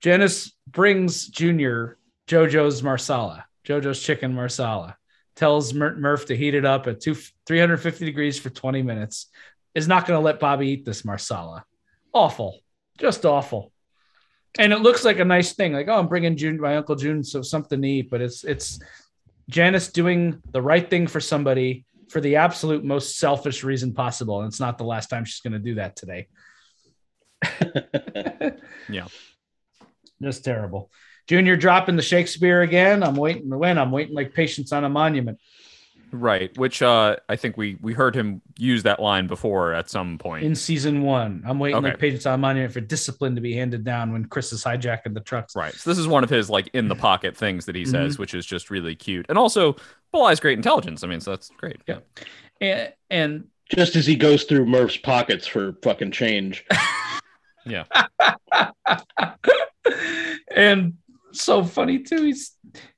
[0.00, 4.96] Janice brings Junior JoJo's Marsala, JoJo's chicken Marsala.
[5.36, 7.14] Tells Mur- Murph to heat it up at two,
[7.46, 9.26] 350 degrees for 20 minutes.
[9.74, 11.64] Is not going to let Bobby eat this Marsala.
[12.14, 12.60] Awful,
[12.98, 13.72] just awful.
[14.58, 17.22] And it looks like a nice thing, like oh, I'm bringing June, my uncle June,
[17.22, 18.10] so something to eat.
[18.10, 18.80] But it's it's
[19.50, 24.48] Janice doing the right thing for somebody for the absolute most selfish reason possible, and
[24.48, 26.28] it's not the last time she's going to do that today.
[28.88, 29.06] Yeah.
[30.22, 30.90] Just terrible.
[31.26, 33.02] Junior dropping the Shakespeare again.
[33.02, 33.78] I'm waiting to win.
[33.78, 35.38] I'm waiting like patience on a monument.
[36.12, 36.56] Right.
[36.56, 40.44] Which uh, I think we we heard him use that line before at some point.
[40.44, 41.42] in season one.
[41.44, 41.88] I'm waiting Okay.
[41.88, 45.14] like patience on a monument for discipline to be handed down when Chris is hijacking
[45.14, 45.56] the trucks.
[45.56, 45.74] Right.
[45.74, 48.34] So this is one of his like in the pocket things that he says, which
[48.34, 49.26] is just really cute.
[49.28, 49.74] And also,
[50.12, 51.02] Bull Eye's great intelligence.
[51.02, 51.80] I mean, so that's great.
[51.88, 51.98] Yeah.
[52.60, 56.64] And, and Just as he goes through Murph's pockets for fucking change.
[57.68, 57.82] Yeah.
[60.54, 60.94] and
[61.42, 62.22] so funny too.
[62.22, 62.52] He's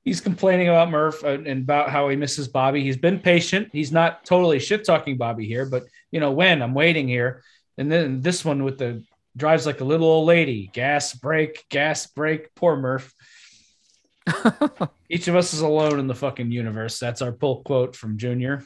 [0.05, 2.83] he's complaining about Murph and about how he misses Bobby.
[2.83, 3.68] He's been patient.
[3.72, 7.42] He's not totally shit talking Bobby here, but you know when I'm waiting here,
[7.77, 9.05] and then this one with the
[9.37, 10.70] drives like a little old lady.
[10.72, 12.55] Gas brake, gas brake.
[12.55, 13.14] Poor Murph.
[15.09, 16.98] Each of us is alone in the fucking universe.
[16.98, 18.64] That's our pull quote from Junior.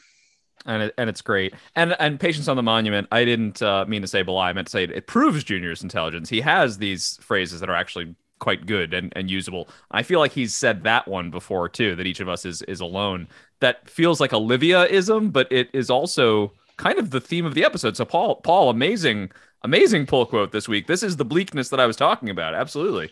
[0.65, 1.53] and it, and it's great.
[1.75, 3.07] And and patience on the monument.
[3.11, 4.49] I didn't uh, mean to say belie.
[4.49, 6.29] I meant to say it, it proves Junior's intelligence.
[6.29, 9.69] He has these phrases that are actually quite good and, and usable.
[9.89, 11.95] I feel like he's said that one before too.
[11.95, 13.27] That each of us is is alone.
[13.61, 17.95] That feels like Olivia-ism, but it is also kind of the theme of the episode.
[17.95, 20.87] So Paul, Paul, amazing, amazing pull quote this week.
[20.87, 22.53] This is the bleakness that I was talking about.
[22.53, 23.09] Absolutely.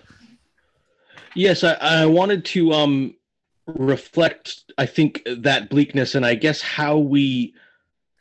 [1.34, 3.16] Yes, I, I wanted to um
[3.68, 7.54] reflect I think that bleakness and I guess how we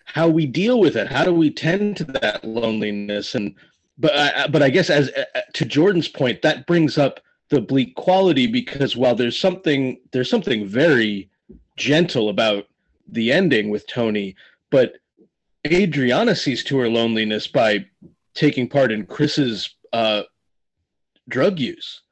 [0.05, 1.09] how we deal with it.
[1.09, 3.55] How do we tend to that loneliness and
[4.01, 7.95] but I, but I guess as uh, to Jordan's point that brings up the bleak
[7.97, 11.29] quality because while there's something there's something very
[11.77, 12.67] gentle about
[13.09, 14.35] the ending with Tony,
[14.71, 14.95] but
[15.67, 17.85] Adriana sees to her loneliness by
[18.35, 20.23] taking part in Chris's uh,
[21.29, 22.03] drug use.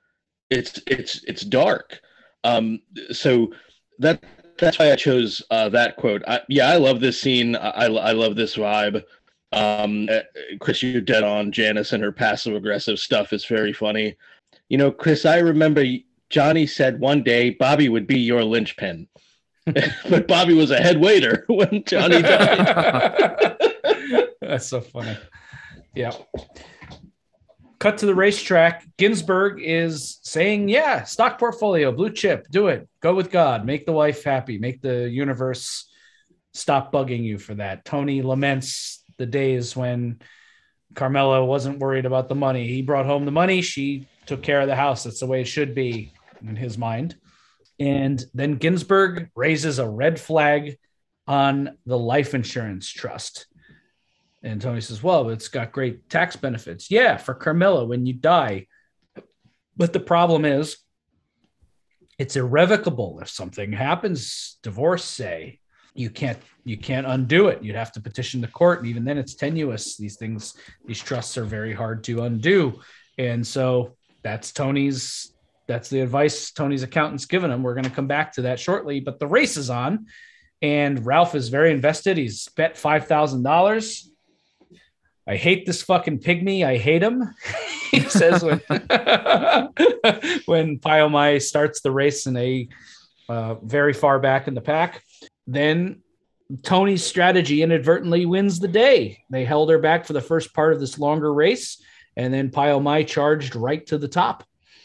[0.50, 2.00] It's it's it's dark.
[2.44, 2.80] Um,
[3.12, 3.52] so
[3.98, 4.22] that
[4.58, 6.22] that's why I chose uh, that quote.
[6.26, 7.56] I, yeah, I love this scene.
[7.56, 9.02] I I love this vibe.
[9.52, 10.20] Um, uh,
[10.60, 11.52] Chris, you're dead on.
[11.52, 14.16] Janice and her passive aggressive stuff is very funny.
[14.68, 15.84] You know, Chris, I remember
[16.30, 19.08] Johnny said one day Bobby would be your linchpin,
[20.10, 23.56] but Bobby was a head waiter when Johnny died.
[24.40, 25.16] That's so funny.
[25.94, 26.12] Yeah.
[27.78, 28.84] Cut to the racetrack.
[28.96, 32.88] Ginsburg is saying, Yeah, stock portfolio, blue chip, do it.
[33.00, 33.64] Go with God.
[33.64, 34.58] Make the wife happy.
[34.58, 35.88] Make the universe
[36.54, 37.84] stop bugging you for that.
[37.84, 40.20] Tony laments the days when
[40.94, 42.66] Carmela wasn't worried about the money.
[42.66, 43.60] He brought home the money.
[43.60, 45.04] She took care of the house.
[45.04, 46.12] That's the way it should be
[46.46, 47.16] in his mind.
[47.78, 50.78] And then Ginsburg raises a red flag
[51.26, 53.46] on the life insurance trust.
[54.42, 56.90] And Tony says, Well, it's got great tax benefits.
[56.90, 58.66] Yeah, for Carmela when you die.
[59.76, 60.78] But the problem is,
[62.18, 63.20] it's irrevocable.
[63.20, 65.60] If something happens, divorce, say,
[65.94, 67.62] you can't you can't undo it.
[67.62, 69.96] You'd have to petition the court, and even then, it's tenuous.
[69.96, 70.54] These things,
[70.86, 72.80] these trusts are very hard to undo,
[73.16, 75.32] and so that's Tony's.
[75.66, 77.62] That's the advice Tony's accountant's given him.
[77.62, 80.06] We're going to come back to that shortly, but the race is on,
[80.62, 82.16] and Ralph is very invested.
[82.16, 84.10] He's bet five thousand dollars.
[85.26, 86.64] I hate this fucking pygmy.
[86.64, 87.34] I hate him.
[87.90, 88.60] he says when
[90.46, 92.68] when Pie-Oh-My starts the race in a
[93.28, 95.02] uh, very far back in the pack.
[95.48, 96.02] Then
[96.62, 99.24] Tony's strategy inadvertently wins the day.
[99.30, 101.82] They held her back for the first part of this longer race,
[102.16, 104.44] and then Pie-Oh-My charged right to the top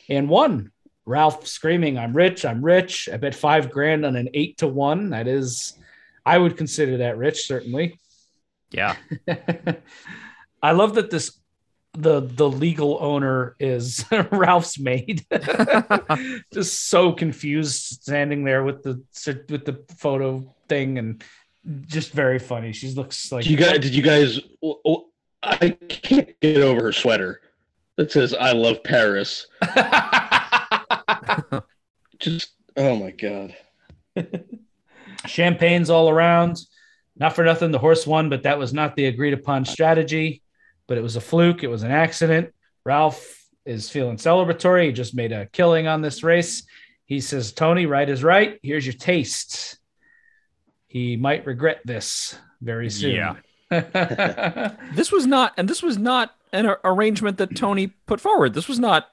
[0.10, 0.72] and won.
[1.06, 2.46] Ralph screaming, "I'm rich!
[2.46, 5.10] I'm rich!" I bet five grand on an eight to one.
[5.10, 5.78] That is,
[6.26, 8.00] I would consider that rich, certainly.
[8.72, 8.96] Yeah.
[10.62, 11.38] I love that this
[11.96, 15.26] the the legal owner is Ralph's maid.
[16.54, 19.04] Just so confused, standing there with the
[19.50, 21.24] with the photo thing, and
[21.86, 22.74] just very funny.
[22.74, 23.80] She looks like Did you guys?
[23.80, 24.42] Did you guys?
[25.42, 27.42] I can't get over her sweater
[27.96, 29.48] that says "I love Paris."
[32.20, 33.56] Just oh my god.
[35.26, 36.60] Champagne's all around.
[37.16, 40.43] Not for nothing, the horse won, but that was not the agreed upon strategy.
[40.94, 41.64] But it was a fluke.
[41.64, 42.54] It was an accident.
[42.86, 44.86] Ralph is feeling celebratory.
[44.86, 46.68] He just made a killing on this race.
[47.06, 48.60] He says, Tony, right is right.
[48.62, 49.80] Here's your taste.
[50.86, 53.16] He might regret this very soon.
[53.16, 53.36] Yeah.
[54.94, 58.54] This was not, and this was not an arrangement that Tony put forward.
[58.54, 59.10] This was not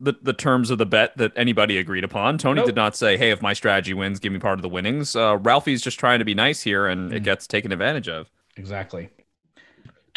[0.00, 2.38] the, the terms of the bet that anybody agreed upon.
[2.38, 2.66] Tony Nope.
[2.66, 5.36] did not say, "Hey, if my strategy wins, give me part of the winnings." Uh,
[5.36, 7.24] Ralphie's just trying to be nice here, and it Mm.
[7.24, 8.28] gets taken advantage of.
[8.56, 9.10] Exactly.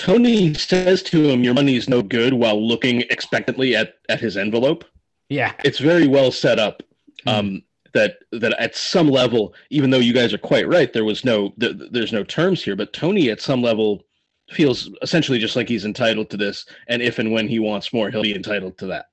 [0.02, 4.84] Tony says to him, "Your money's no good," while looking expectantly at at his envelope.
[5.30, 5.54] Yeah.
[5.64, 6.82] It's very well set up.
[7.28, 7.62] Um,
[7.94, 11.54] that that at some level, even though you guys are quite right, there was no
[11.60, 14.04] th- there's no terms here, but Tony at some level
[14.50, 18.10] feels essentially just like he's entitled to this, and if and when he wants more,
[18.10, 19.06] he'll be entitled to that.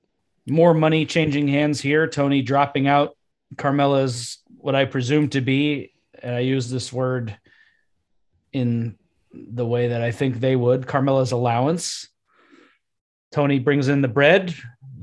[0.47, 2.07] More money changing hands here.
[2.07, 3.15] Tony dropping out
[3.57, 5.91] Carmela's what I presume to be,
[6.23, 7.37] and I use this word
[8.53, 8.97] in
[9.51, 12.07] the way that I think they would, Carmela's allowance.
[13.31, 14.55] Tony brings in the bread.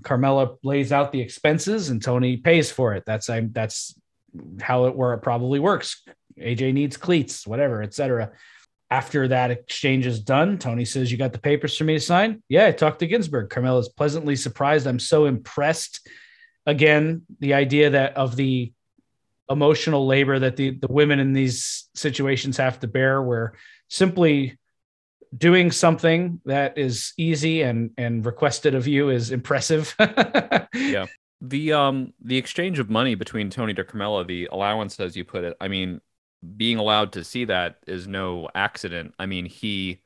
[0.02, 3.04] Carmela lays out the expenses, and Tony pays for it.
[3.06, 3.98] That's I, that's
[4.60, 6.02] how it where it probably works.
[6.38, 8.32] AJ needs cleats, whatever, etc.
[8.90, 12.42] After that exchange is done, Tony says, "You got the papers for me to sign?"
[12.48, 13.50] Yeah, I talked to Ginsburg.
[13.50, 14.86] Carmela is pleasantly surprised.
[14.86, 16.08] I'm so impressed.
[16.66, 18.72] Again, the idea that of the
[19.48, 23.54] emotional labor that the the women in these situations have to bear, where
[23.88, 24.58] simply
[25.36, 29.94] doing something that is easy and and requested of you is impressive.
[30.74, 31.06] Yeah.
[31.40, 33.84] The um the exchange of money between Tony to
[34.24, 36.00] the allowance as you put it, I mean,
[36.56, 39.14] being allowed to see that is no accident.
[39.18, 40.00] I mean, he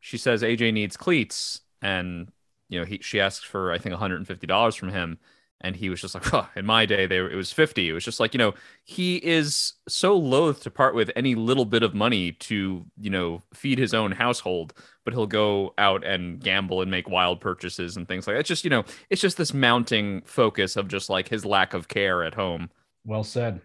[0.00, 2.30] she says AJ needs cleats and
[2.68, 5.18] you know, he she asks for I think $150 from him
[5.60, 7.88] and he was just like, oh, in my day they were, it was 50.
[7.88, 11.64] It was just like, you know, he is so loath to part with any little
[11.64, 16.40] bit of money to, you know, feed his own household, but he'll go out and
[16.40, 18.40] gamble and make wild purchases and things like that.
[18.40, 21.88] It's just, you know, it's just this mounting focus of just like his lack of
[21.88, 22.70] care at home.
[23.04, 23.60] Well said.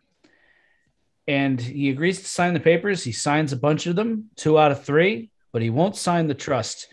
[1.28, 3.04] And he agrees to sign the papers.
[3.04, 6.34] He signs a bunch of them, two out of three, but he won't sign the
[6.34, 6.88] trust.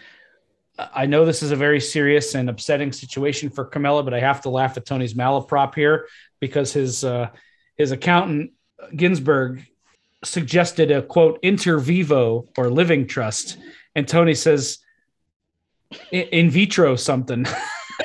[0.79, 4.43] I know this is a very serious and upsetting situation for Carmela, but I have
[4.43, 6.07] to laugh at Tony's malaprop here
[6.41, 7.31] because his uh,
[7.77, 8.53] his accountant
[8.95, 9.67] Ginsburg
[10.25, 13.59] suggested a quote inter vivo or living trust,
[13.95, 14.79] and Tony says
[16.13, 17.47] in vitro something.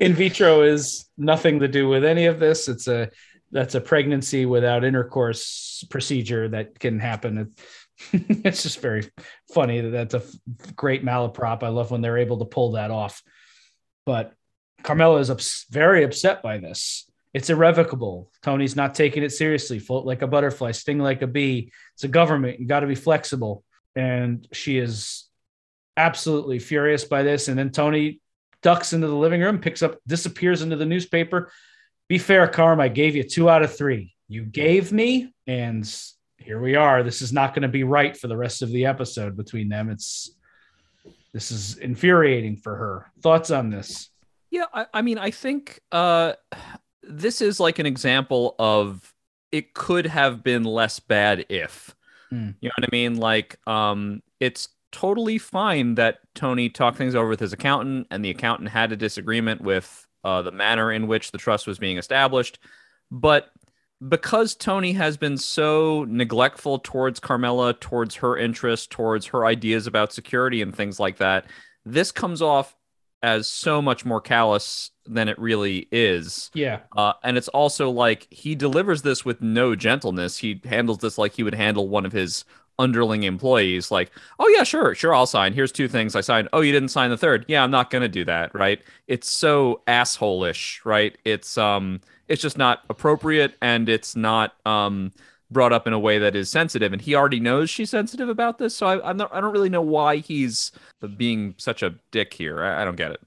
[0.00, 2.68] in vitro is nothing to do with any of this.
[2.68, 3.10] It's a
[3.52, 7.54] that's a pregnancy without intercourse procedure that can happen.
[8.44, 9.10] It's just very
[9.52, 10.22] funny that that's a
[10.76, 11.62] great malaprop.
[11.62, 13.22] I love when they're able to pull that off.
[14.06, 14.32] But
[14.82, 17.10] Carmela is ups- very upset by this.
[17.32, 18.30] It's irrevocable.
[18.42, 19.78] Tony's not taking it seriously.
[19.78, 21.72] Float like a butterfly, sting like a bee.
[21.94, 22.60] It's a government.
[22.60, 23.64] You got to be flexible.
[23.96, 25.24] And she is
[25.96, 27.48] absolutely furious by this.
[27.48, 28.20] And then Tony
[28.62, 31.50] ducks into the living room, picks up, disappears into the newspaper.
[32.08, 32.80] Be fair, Carm.
[32.80, 34.14] I gave you two out of three.
[34.28, 35.84] You gave me, and
[36.38, 37.02] here we are.
[37.02, 39.90] This is not going to be right for the rest of the episode between them.
[39.90, 40.36] It's
[41.32, 43.10] this is infuriating for her.
[43.20, 44.10] Thoughts on this?
[44.50, 46.34] Yeah, I, I mean, I think uh,
[47.02, 49.12] this is like an example of
[49.50, 51.94] it could have been less bad if.
[52.30, 52.50] Hmm.
[52.60, 53.16] You know what I mean?
[53.16, 58.30] Like, um, it's totally fine that Tony talked things over with his accountant, and the
[58.30, 62.58] accountant had a disagreement with uh, the manner in which the trust was being established.
[63.10, 63.50] But
[64.08, 70.12] because Tony has been so neglectful towards Carmela, towards her interests, towards her ideas about
[70.12, 71.46] security and things like that,
[71.84, 72.76] this comes off
[73.22, 76.50] as so much more callous than it really is.
[76.52, 80.38] Yeah, Uh, and it's also like he delivers this with no gentleness.
[80.38, 82.44] He handles this like he would handle one of his
[82.78, 83.90] underling employees.
[83.90, 85.54] Like, oh yeah, sure, sure, I'll sign.
[85.54, 86.48] Here's two things I signed.
[86.52, 87.46] Oh, you didn't sign the third.
[87.48, 88.54] Yeah, I'm not gonna do that.
[88.54, 88.82] Right?
[89.06, 90.82] It's so asshole-ish.
[90.84, 91.16] Right?
[91.24, 95.12] It's um, it's just not appropriate, and it's not um
[95.50, 96.92] brought up in a way that is sensitive.
[96.92, 99.32] And he already knows she's sensitive about this, so I, I'm not.
[99.34, 100.72] I don't really know why he's
[101.16, 102.62] being such a dick here.
[102.64, 103.20] I, I don't get it.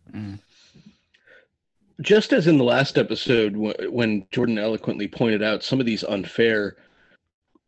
[2.01, 6.03] just as in the last episode wh- when jordan eloquently pointed out some of these
[6.03, 6.75] unfair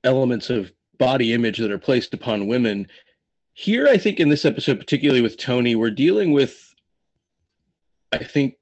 [0.03, 2.87] elements of body image that are placed upon women
[3.53, 6.75] here i think in this episode particularly with tony we're dealing with
[8.11, 8.53] i think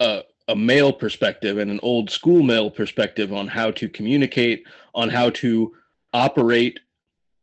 [0.00, 5.08] a, a male perspective and an old school male perspective on how to communicate on
[5.08, 5.72] how to
[6.12, 6.80] operate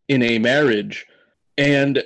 [0.09, 1.05] in a marriage
[1.57, 2.03] and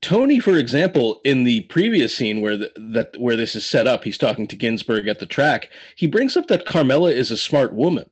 [0.00, 4.04] Tony, for example, in the previous scene where the, that where this is set up,
[4.04, 5.70] he's talking to Ginsburg at the track.
[5.96, 8.04] He brings up that Carmela is a smart woman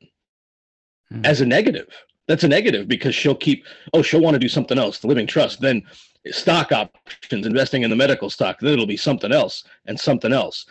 [1.12, 1.26] Mhm.
[1.26, 1.88] as a negative.
[2.28, 3.66] That's a negative because she'll keep.
[3.92, 5.00] Oh, she'll want to do something else.
[5.00, 5.82] The living trust, then
[6.30, 8.58] stock options, investing in the medical stock.
[8.60, 10.64] Then it'll be something else and something else.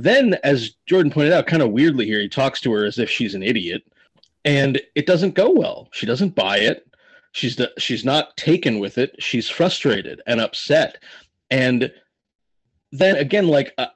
[0.00, 3.10] Then, as Jordan pointed out, kind of weirdly here, he talks to her as if
[3.10, 3.82] she's an idiot,
[4.44, 5.88] and it doesn't go well.
[5.92, 6.84] She doesn't buy it
[7.32, 10.96] she's the, she's not taken with it she's frustrated and upset
[11.50, 11.92] and
[12.92, 13.86] then again, like uh,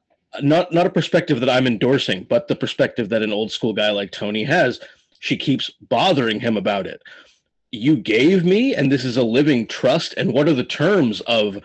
[0.42, 3.90] not not a perspective that I'm endorsing, but the perspective that an old school guy
[3.90, 4.80] like Tony has.
[5.20, 7.00] She keeps bothering him about it.
[7.70, 10.14] You gave me, and this is a living trust.
[10.16, 11.62] And what are the terms of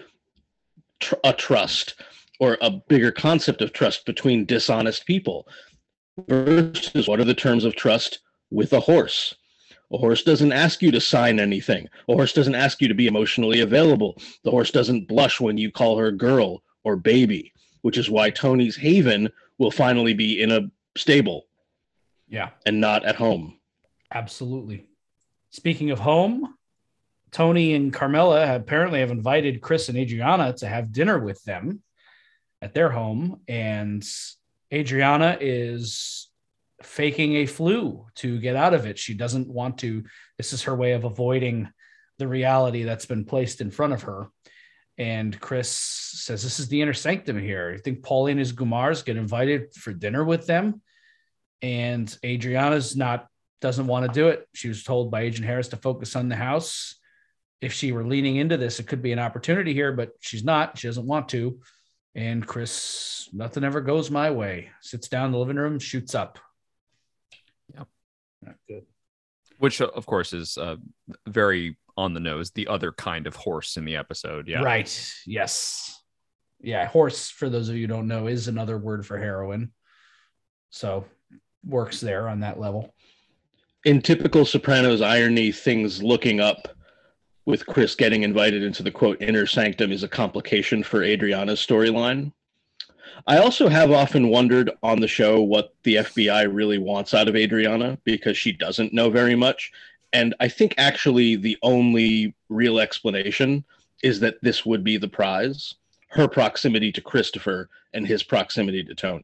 [0.99, 1.95] tr- a trust
[2.39, 5.47] or a bigger concept of trust between dishonest people?
[6.27, 8.19] Versus what are the terms of trust
[8.49, 9.35] with a horse?
[9.91, 11.87] A horse doesn't ask you to sign anything.
[12.09, 14.17] A horse doesn't ask you to be emotionally available.
[14.43, 18.75] The horse doesn't blush when you call her girl or baby, which is why Tony's
[18.75, 19.29] Haven
[19.59, 21.45] will finally be in a stable
[22.27, 23.59] Yeah, and not at home.
[24.13, 24.85] absolutely.
[25.51, 26.55] Speaking of home,
[27.31, 31.81] Tony and Carmela apparently have invited Chris and Adriana to have dinner with them
[32.61, 33.41] at their home.
[33.47, 34.05] And
[34.73, 36.29] Adriana is
[36.83, 38.99] faking a flu to get out of it.
[38.99, 40.03] She doesn't want to.
[40.37, 41.69] This is her way of avoiding
[42.17, 44.29] the reality that's been placed in front of her.
[44.97, 47.73] And Chris says, This is the inner sanctum here.
[47.75, 50.81] I think Paulie and his Gumars get invited for dinner with them.
[51.61, 53.27] And Adriana's not,
[53.61, 54.47] doesn't want to do it.
[54.53, 56.95] She was told by Agent Harris to focus on the house.
[57.61, 60.77] If she were leaning into this, it could be an opportunity here, but she's not.
[60.77, 61.59] She doesn't want to.
[62.17, 64.71] And Chris, nothing ever goes my way.
[64.81, 66.39] Sits down in the living room, shoots up.
[67.75, 67.87] Yep.
[68.43, 68.83] Not good.
[69.59, 70.77] which of course is uh,
[71.27, 75.13] very on the nose the other kind of horse in the episode yeah Right.
[75.25, 75.99] Yes.
[76.59, 76.87] Yeah.
[76.87, 79.71] Horse, for those of you who don't know, is another word for heroin.
[80.71, 81.05] So
[81.63, 82.93] works there on that level.
[83.85, 86.67] In typical Sopranos irony, things looking up
[87.47, 92.33] with Chris getting invited into the quote inner sanctum is a complication for Adriana's storyline.
[93.25, 97.37] I also have often wondered on the show what the FBI really wants out of
[97.37, 99.71] Adriana because she doesn't know very much.
[100.11, 103.63] And I think actually the only real explanation
[104.03, 105.73] is that this would be the prize
[106.09, 109.23] her proximity to Christopher and his proximity to Tony.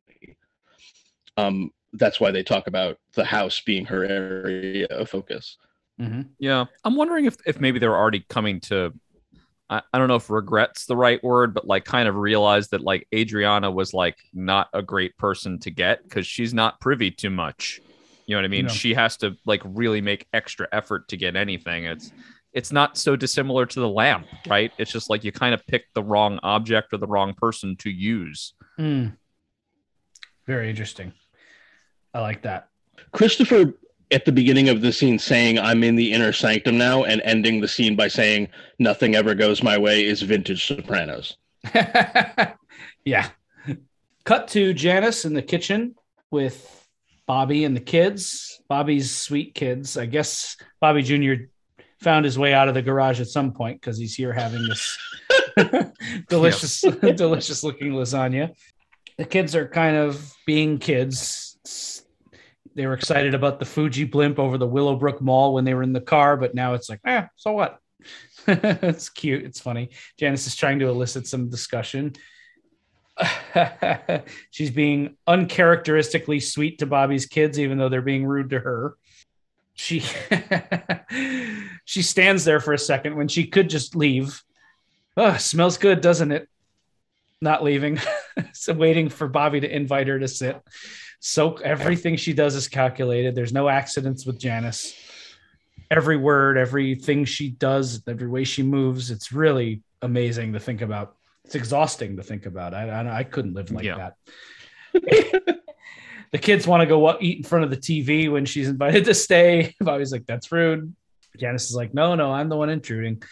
[1.38, 5.58] Um, that's why they talk about the house being her area of focus.
[6.02, 6.30] Mhm.
[6.40, 8.92] yeah i'm wondering if, if maybe they're already coming to
[9.70, 12.82] I, I don't know if regret's the right word but like kind of realized that
[12.82, 17.30] like adriana was like not a great person to get because she's not privy to
[17.30, 17.80] much
[18.26, 18.72] you know what i mean No.
[18.74, 22.12] she has to like really make extra effort to get anything it's
[22.54, 25.84] it's not so dissimilar to the lamp right it's just like you kind of pick
[25.94, 29.10] the wrong object or the wrong person to use Hmm.
[30.48, 31.14] Very interesting.
[32.14, 32.68] I like that.
[33.12, 33.74] Christopher
[34.14, 37.60] at the beginning of the scene saying I'm in the inner sanctum now and ending
[37.60, 38.48] the scene by saying
[38.80, 41.38] nothing ever goes my way is vintage Sopranos.
[43.06, 43.30] yeah.
[44.24, 45.96] Cut to Janice in the kitchen
[46.32, 46.88] with
[47.26, 48.62] Bobby and the kids.
[48.70, 49.98] Bobby's sweet kids.
[49.98, 51.46] I guess Bobby Jr.
[52.00, 54.98] found his way out of the garage at some point because he's here having this
[56.30, 58.54] delicious, delicious looking lasagna.
[59.18, 62.03] The kids are kind of being kids.
[62.76, 65.94] They were excited about the Fuji blimp over the Willowbrook Mall when they were in
[65.94, 67.80] the car, but now it's like, eh, so what?
[68.48, 69.44] it's cute.
[69.44, 69.90] It's funny.
[70.18, 72.14] Janice is trying to elicit some discussion.
[74.52, 78.96] She's being uncharacteristically sweet to Bobby's kids, even though they're being rude to her.
[79.76, 80.00] She
[81.86, 84.44] she stands there for a second when she could just leave.
[85.18, 86.48] Oh, smells good, doesn't it?
[87.42, 88.00] Not leaving.
[88.54, 90.62] so waiting for Bobby to invite her to sit.
[91.26, 93.34] So everything she does is calculated.
[93.34, 94.94] There's no accidents with Janice.
[95.90, 101.16] Every word, everything she does, every way she moves, it's really amazing to think about.
[101.46, 102.74] It's exhausting to think about.
[102.74, 104.10] I I, I couldn't live like Yeah.
[104.94, 105.60] that.
[106.34, 109.14] the kids want to go eat in front of the TV when she's invited to
[109.14, 109.74] stay.
[109.80, 110.94] Bobby's like, "That's rude."
[111.40, 113.24] Janice is like, "No, no, I'm the one intruding."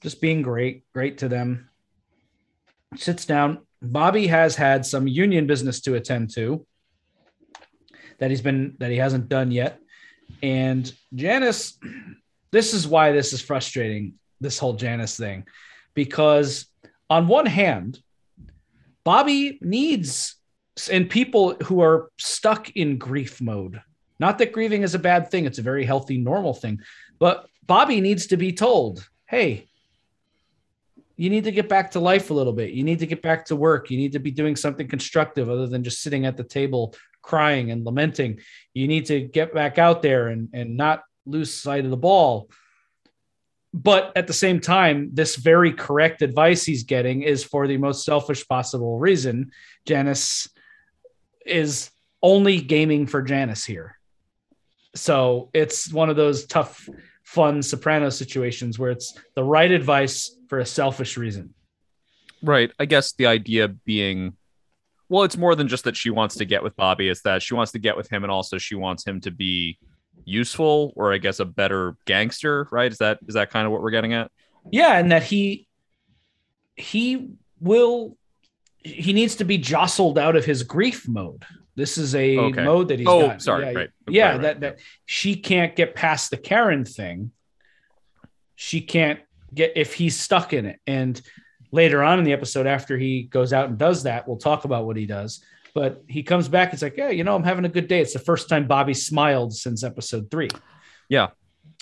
[0.00, 1.68] Just being great, great to them.
[2.96, 3.60] Sits down.
[3.80, 6.66] Bobby has had some union business to attend to
[8.18, 9.80] that he's been that he hasn't done yet.
[10.42, 11.78] And Janice,
[12.50, 15.46] this is why this is frustrating, this whole Janice thing,
[15.94, 16.66] because
[17.10, 18.00] on one hand,
[19.04, 20.34] Bobby needs
[20.90, 23.80] and people who are stuck in grief mode.
[24.20, 26.80] Not that grieving is a bad thing, it's a very healthy, normal thing.
[27.18, 29.66] But Bobby needs to be told, hey,
[31.16, 32.70] you need to get back to life a little bit.
[32.70, 33.90] You need to get back to work.
[33.90, 36.94] You need to be doing something constructive other than just sitting at the table
[37.28, 38.40] crying and lamenting.
[38.72, 42.48] You need to get back out there and, and not lose sight of the ball.
[43.74, 48.04] But at the same time, this very correct advice he's getting is for the most
[48.04, 49.50] selfish possible reason.
[49.86, 50.48] Janice
[51.44, 51.90] is
[52.22, 53.98] only gaming for Janice here.
[54.94, 56.88] So it's one of those tough,
[57.24, 61.52] fun soprano situations where it's the right advice for a selfish reason.
[62.42, 62.72] Right.
[62.80, 64.34] I guess the idea being,
[65.08, 67.08] well, it's more than just that she wants to get with Bobby.
[67.08, 69.78] It's that she wants to get with him, and also she wants him to be
[70.24, 72.68] useful, or I guess a better gangster.
[72.70, 72.90] Right?
[72.92, 74.30] Is that is that kind of what we're getting at?
[74.70, 75.66] Yeah, and that he
[76.76, 77.30] he
[77.60, 78.16] will
[78.84, 81.44] he needs to be jostled out of his grief mode.
[81.74, 82.64] This is a Okay.
[82.64, 83.42] mode that he's Oh, got.
[83.42, 83.90] sorry, Yeah, right.
[84.08, 84.42] yeah Right, right.
[84.42, 87.32] that that she can't get past the Karen thing.
[88.56, 89.20] She can't
[89.54, 90.80] get if he's stuck in it.
[90.86, 91.20] And
[91.70, 94.86] later on in the episode, after he goes out and does that, we'll talk about
[94.86, 95.42] what he does.
[95.74, 96.72] But he comes back.
[96.72, 98.00] It's like, yeah, you know, I'm having a good day.
[98.00, 100.48] It's the first time Bobby smiled since episode three.
[101.08, 101.28] Yeah.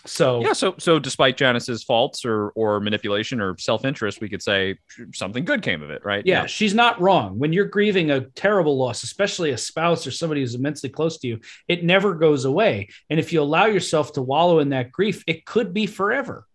[0.05, 0.53] So Yeah.
[0.53, 4.79] So so despite Janice's faults or or manipulation or self interest, we could say
[5.15, 6.05] something good came of it.
[6.05, 6.25] Right?
[6.27, 7.39] yeah, she's not wrong.
[7.39, 11.29] When you're grieving a terrible loss, especially a spouse or somebody who's immensely close to
[11.29, 12.89] you, it never goes away.
[13.11, 16.47] And if you allow yourself to wallow in that grief, it could be forever.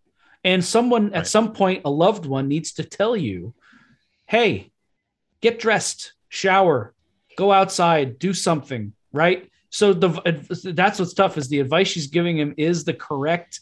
[0.44, 3.54] And someone at some point, a loved one needs to tell you,
[4.26, 4.72] hey,
[5.42, 6.94] get dressed, shower,
[7.38, 9.50] go outside, do something, right?
[9.70, 10.10] So the
[10.76, 13.62] that's what's tough is the advice she's giving him is the correct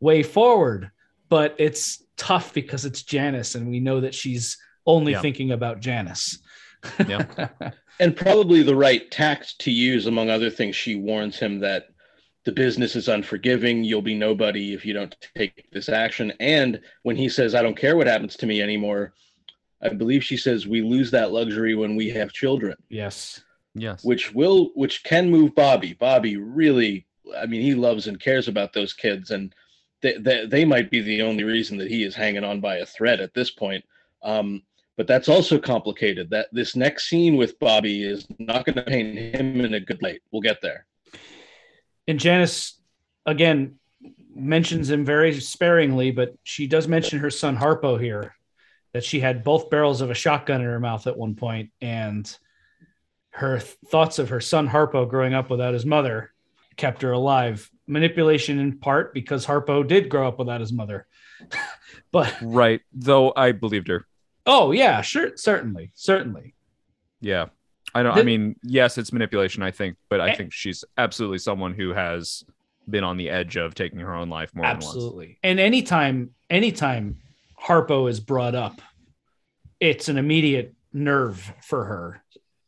[0.00, 0.90] way forward,
[1.28, 5.20] but it's tough because it's Janice and we know that she's only Yeah.
[5.22, 6.38] thinking about Janice.
[7.06, 7.24] Yeah.
[8.00, 11.88] and probably the right tact to use among other things she warns him that
[12.48, 16.32] the business is unforgiving you'll be nobody if you don't take this action.
[16.40, 19.12] And when he says i don't care what happens to me anymore
[19.82, 22.74] i believe she says we lose that luxury when we have children.
[22.88, 23.42] Yes.
[23.74, 24.02] Yes.
[24.02, 25.92] which will which can move bobby.
[25.92, 29.54] Bobby really i mean he loves and cares about those kids and
[30.00, 32.86] they, they, they might be the only reason that he is hanging on by a
[32.86, 33.84] thread at this point.
[34.22, 34.62] Um,
[34.96, 36.30] but that's also complicated.
[36.30, 40.00] That this next scene with bobby is not going to paint him in a good
[40.00, 40.22] light.
[40.30, 40.86] We'll get there
[42.08, 42.80] And Janice,
[43.26, 43.76] again,
[44.34, 48.34] mentions him very sparingly, but she does mention her son Harpo here,
[48.94, 52.36] that she had both barrels of a shotgun in her mouth at one point, and
[53.30, 56.32] her th- thoughts of her son Harpo growing up without his mother
[56.78, 57.70] kept her alive.
[57.86, 61.06] Manipulation in part because Harpo did grow up without his mother.
[62.12, 62.80] but Right.
[62.92, 64.06] Though I believed her.
[64.46, 66.54] oh yeah, sure, certainly, certainly.
[67.20, 67.46] Yeah.
[67.94, 70.34] I don't I mean, yes, it's manipulation, I think, but I Eh.
[70.34, 72.44] think she's absolutely someone who has
[72.88, 74.86] been on the edge of taking her own life more than once.
[74.86, 75.38] Absolutely.
[75.42, 77.18] And anytime, anytime
[77.62, 78.80] Harpo is brought up,
[79.80, 82.22] it's an immediate nerve for her,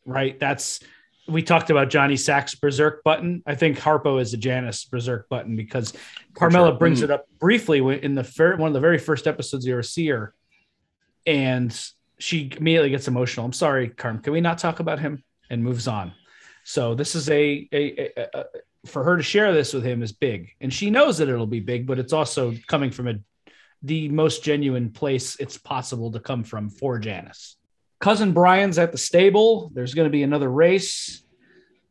[0.04, 0.38] right?
[0.38, 0.80] That's
[1.28, 3.42] we talked about Johnny Sack's berserk button.
[3.46, 5.92] I think Harpo is the Janice berserk button because
[6.34, 6.78] Carmela sure.
[6.78, 7.04] brings Mm.
[7.04, 10.08] it up briefly in the fir- one of the very first episodes you ever see
[10.08, 10.34] her,
[11.26, 11.72] and
[12.20, 13.44] she immediately gets emotional.
[13.46, 14.20] I'm sorry, Carm.
[14.20, 15.24] Can we not talk about him?
[15.50, 16.12] And moves on.
[16.62, 18.44] So this is a, a, a, a
[18.86, 21.60] for her to share this with him is big, and she knows that it'll be
[21.60, 23.14] big, but it's also coming from a
[23.82, 27.56] the most genuine place it's possible to come from for Janice.
[27.98, 29.70] Cousin Brian's at the stable.
[29.74, 31.22] There's going to be another race.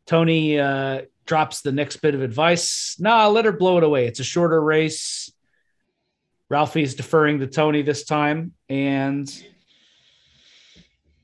[0.06, 2.96] Tony uh, drops the next bit of advice.
[2.98, 4.06] Nah, let her blow it away.
[4.06, 5.32] It's a shorter race.
[6.48, 9.28] Ralphie's deferring to Tony this time, and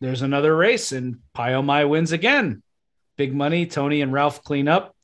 [0.00, 2.62] there's another race, and Pie-Oh-My wins again.
[3.16, 3.66] Big money.
[3.66, 4.94] Tony and Ralph clean up.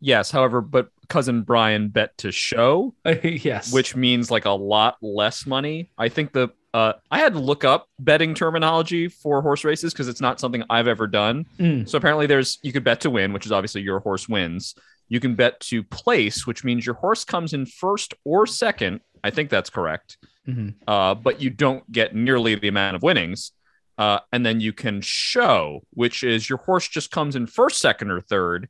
[0.00, 3.72] Yes, however, but cousin Brian bet to show, yes.
[3.72, 5.90] which means like a lot less money.
[5.98, 10.08] I think the uh, I had to look up betting terminology for horse races because
[10.08, 11.44] it's not something I've ever done.
[11.58, 11.86] Mm.
[11.86, 14.74] So apparently, there's you could bet to win, which is obviously your horse wins.
[15.08, 19.00] You can bet to place, which means your horse comes in first or second.
[19.22, 20.16] I think that's correct.
[20.48, 20.74] Mhm.
[20.88, 23.52] Uh, but you don't get nearly the amount of winnings.
[23.98, 28.10] Uh, and then you can show, which is your horse just comes in first, second,
[28.10, 28.68] or third,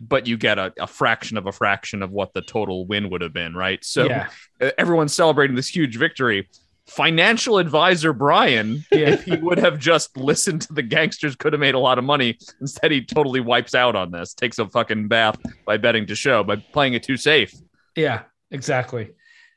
[0.00, 3.20] but you get a, a fraction of a fraction of what the total win would
[3.20, 3.84] have been, right?
[3.84, 4.28] So yeah.
[4.76, 6.48] everyone's celebrating this huge victory.
[6.86, 9.10] Financial advisor Brian, Yeah.
[9.10, 12.04] if he would have just listened to the gangsters, could have made a lot of
[12.04, 12.38] money.
[12.60, 16.44] Instead, he totally wipes out on this, takes a fucking bath by betting to show,
[16.44, 17.54] by playing it too safe.
[17.96, 19.10] Yeah, exactly.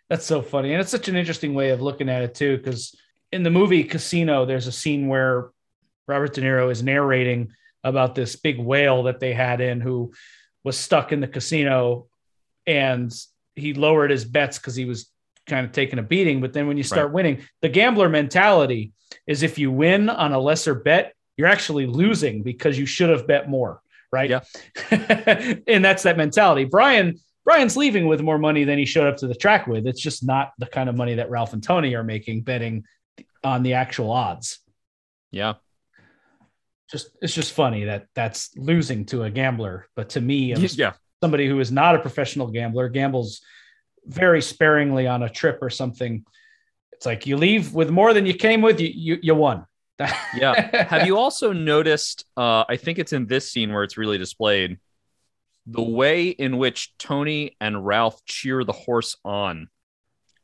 [0.10, 0.74] That's so funny.
[0.74, 2.94] And it's such an interesting way of looking at it, too, because
[3.32, 5.50] in the movie Casino, there's a scene where
[6.08, 7.52] Robert De Niro is narrating
[7.84, 10.14] about this big whale that they had in who
[10.64, 12.08] was stuck in the casino
[12.68, 13.12] and
[13.56, 15.10] he lowered his bets because he was
[15.48, 16.42] kind of taking a beating.
[16.42, 17.14] But then when you start Right.
[17.14, 18.92] winning, the gambler mentality
[19.26, 23.26] is if you win on a lesser bet, you're actually losing because you should have
[23.26, 23.82] bet more.
[24.12, 24.30] Right.
[24.30, 24.42] Yeah.
[24.92, 26.66] and that's that mentality.
[26.66, 29.88] Brian, Brian's leaving with more money than he showed up to the track with.
[29.88, 32.84] It's just not the kind of money that Ralph and Tony are making betting
[33.44, 34.60] on the actual odds.
[35.32, 35.56] Yeah.
[36.92, 40.94] Just it's just funny that that's losing to a gambler, but to me, Yeah.
[41.24, 43.42] somebody who is not a professional gambler, gambles
[44.06, 46.26] very sparingly on a trip or something.
[46.92, 48.80] It's like you leave with more than you came with.
[48.82, 49.66] You you, you won.
[50.36, 50.86] Yeah.
[50.90, 52.26] Have you also noticed?
[52.36, 54.80] Uh, I think it's in this scene where it's really displayed
[55.68, 59.70] the way in which Tony and Ralph cheer the horse on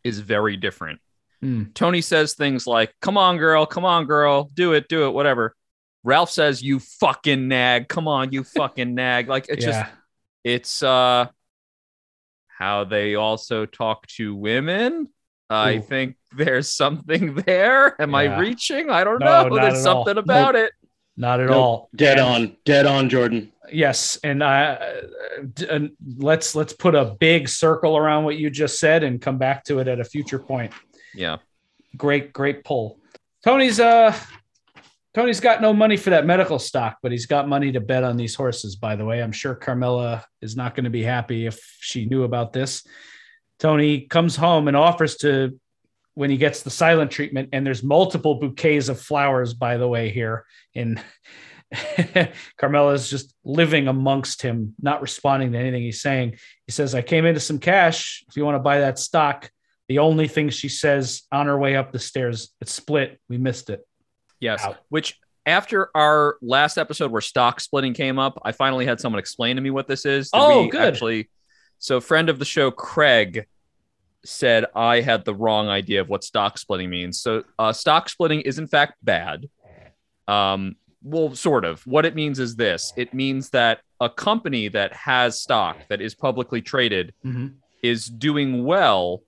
[0.03, 0.99] is very different.
[1.41, 1.65] Hmm.
[1.73, 5.55] Tony says things like, Come on, girl, come on, girl, do it, do it, whatever.
[6.03, 9.27] Ralph says, You fucking nag, come on, you fucking nag.
[9.27, 9.85] Like it's just,
[10.43, 11.27] it's uh
[12.47, 15.09] how they also talk to women.
[15.49, 17.99] I think there's something there.
[18.01, 18.17] Am Yeah.
[18.17, 18.89] I reaching?
[18.89, 19.55] I don't No, know.
[19.55, 20.05] There's at all.
[20.05, 20.71] something about it.
[21.15, 21.55] not at Nope.
[21.55, 21.89] all.
[21.95, 23.51] Dead And- on, dead on, Jordan.
[23.71, 24.77] Yes, and uh,
[25.55, 29.37] d- and let's let's put a big circle around what you just said and come
[29.37, 30.71] back to it at a future point.
[31.17, 31.37] Yeah.
[31.97, 32.99] Great, great pull.
[33.43, 34.15] Tony's uh
[35.13, 38.17] Tony's got no money for that medical stock, but he's got money to bet on
[38.17, 38.75] these horses.
[38.75, 42.21] By the way, I'm sure Carmela is not going to be happy if she knew
[42.21, 42.85] about this.
[43.57, 45.59] Tony comes home and offers to
[46.13, 49.55] when he gets the silent treatment, and there's multiple bouquets of flowers.
[49.55, 50.45] By the way, here
[50.75, 51.01] in
[51.71, 56.37] is just living amongst him, not responding to anything he's saying.
[56.67, 58.23] He says, I came into some cash.
[58.29, 59.49] If you want to buy that stock,
[59.87, 63.19] the only thing she says on her way up the stairs, it's split.
[63.29, 63.87] We missed it.
[64.39, 64.63] Yes.
[64.63, 64.77] Out.
[64.89, 69.55] Which after our last episode where stock splitting came up, I finally had someone explain
[69.55, 70.29] to me what this is.
[70.33, 70.81] Oh, good.
[70.93, 71.29] Actually,
[71.79, 73.45] so friend of the show, Craig,
[74.25, 77.19] said I had the wrong idea of what stock splitting means.
[77.21, 79.47] So uh, stock splitting is in fact bad.
[80.27, 81.81] Um, well, sort of.
[81.87, 86.13] What it means is this: it means that a company that has stock that is
[86.13, 87.53] publicly traded Mhm.
[87.81, 89.21] is doing well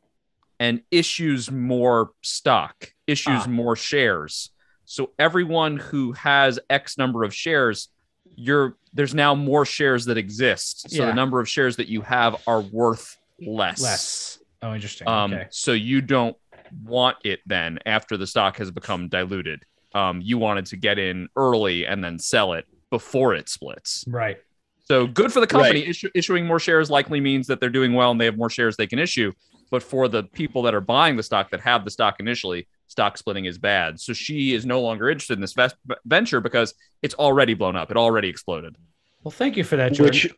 [0.60, 3.48] and issues more stock, issues Ah.
[3.50, 4.50] more shares.
[4.86, 7.90] So everyone who has X number of shares,
[8.36, 10.90] you're there's now more shares that exist.
[10.90, 11.06] So Yeah.
[11.10, 13.82] the number of shares that you have are worth less.
[13.82, 14.40] Less.
[14.64, 15.08] Oh, interesting.
[15.08, 15.48] Um, okay.
[15.52, 16.36] so you don't
[16.84, 19.64] want it then after the stock has become diluted.
[19.94, 24.04] Um, you wanted to get in early and then sell it before it splits.
[24.08, 24.38] Right.
[24.86, 25.82] So good for the company.
[25.82, 25.90] Right.
[25.90, 28.76] Issu- issuing more shares likely means that they're doing well and they have more shares
[28.76, 29.32] they can issue.
[29.70, 33.18] But for the people that are buying the stock that have the stock initially, stock
[33.18, 34.00] splitting is bad.
[34.00, 37.92] So she is no longer interested in this ves- venture because it's already blown up.
[37.92, 38.76] It already exploded.
[39.24, 40.26] Well, thank you for that, George.
[40.26, 40.36] Which,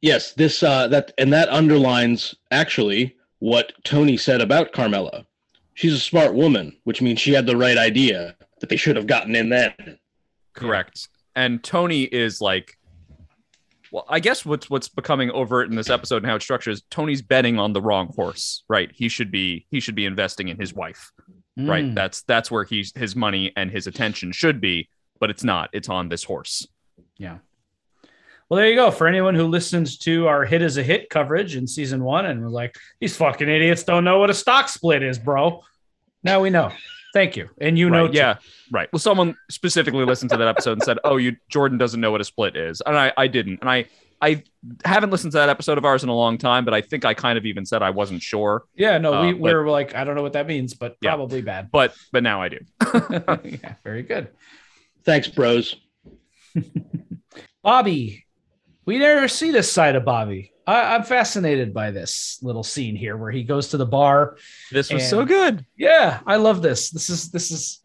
[0.00, 5.26] yes, this uh, that and that underlines actually what Tony said about Carmela.
[5.74, 9.06] She's a smart woman, which means she had the right idea that they should have
[9.06, 9.74] gotten in then.
[10.54, 11.08] Correct.
[11.34, 12.78] And Tony is like,
[13.94, 16.82] well, I guess what's what's becoming overt in this episode and how it's structured is
[16.90, 18.64] Tony's betting on the wrong horse.
[18.68, 18.90] Right.
[18.92, 21.12] He should be he should be investing in his wife.
[21.56, 21.84] Right.
[21.84, 21.94] Mm.
[21.94, 24.88] That's that's where he's his money and his attention should be,
[25.20, 25.70] but it's not.
[25.72, 26.66] It's on this horse.
[27.18, 27.38] Yeah.
[28.48, 28.90] Well, there you go.
[28.90, 32.42] For anyone who listens to our hit as a hit coverage in season one and
[32.42, 35.62] was like, these fucking idiots don't know what a stock split is, bro.
[36.24, 36.72] Now we know.
[37.14, 37.48] Thank you.
[37.60, 38.36] And you know, right, yeah,
[38.70, 38.92] right.
[38.92, 42.20] Well, someone specifically listened to that episode and said, "Oh, you Jordan doesn't know what
[42.20, 43.86] a split is," and I, I didn't, and I,
[44.20, 44.42] I
[44.84, 47.14] haven't listened to that episode of ours in a long time, but I think I
[47.14, 49.94] kind of even said I wasn't sure, Yeah, no, Uh, we, but- we were like,
[49.94, 51.10] I don't know what that means, but Yeah.
[51.10, 51.70] probably bad.
[51.70, 52.58] but but now I do.
[53.44, 54.28] yeah, very good.
[55.04, 55.76] Thanks, bros.
[57.62, 58.24] Bobby,
[58.86, 60.52] we never see this side of Bobby.
[60.66, 64.36] I, I'm fascinated by this little scene here where he goes to the bar.
[64.70, 65.64] This was so good.
[65.76, 66.90] Yeah, I love this.
[66.90, 67.82] This is this is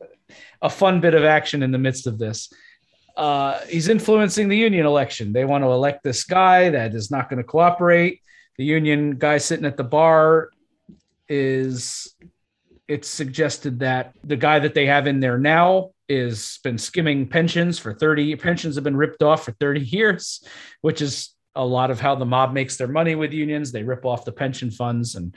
[0.62, 2.52] a fun bit of action in the midst of this.
[3.18, 5.34] Uh, he's influencing the union election.
[5.34, 8.22] They want to elect this guy that is not going to cooperate.
[8.58, 10.50] The union guy sitting at the bar
[11.28, 12.14] is.
[12.88, 17.78] It's suggested that the guy that they have in there now is been skimming pensions
[17.78, 20.44] for 30 pensions have been ripped off for 30 years,
[20.82, 23.72] which is a lot of how the mob makes their money with unions.
[23.72, 25.36] They rip off the pension funds and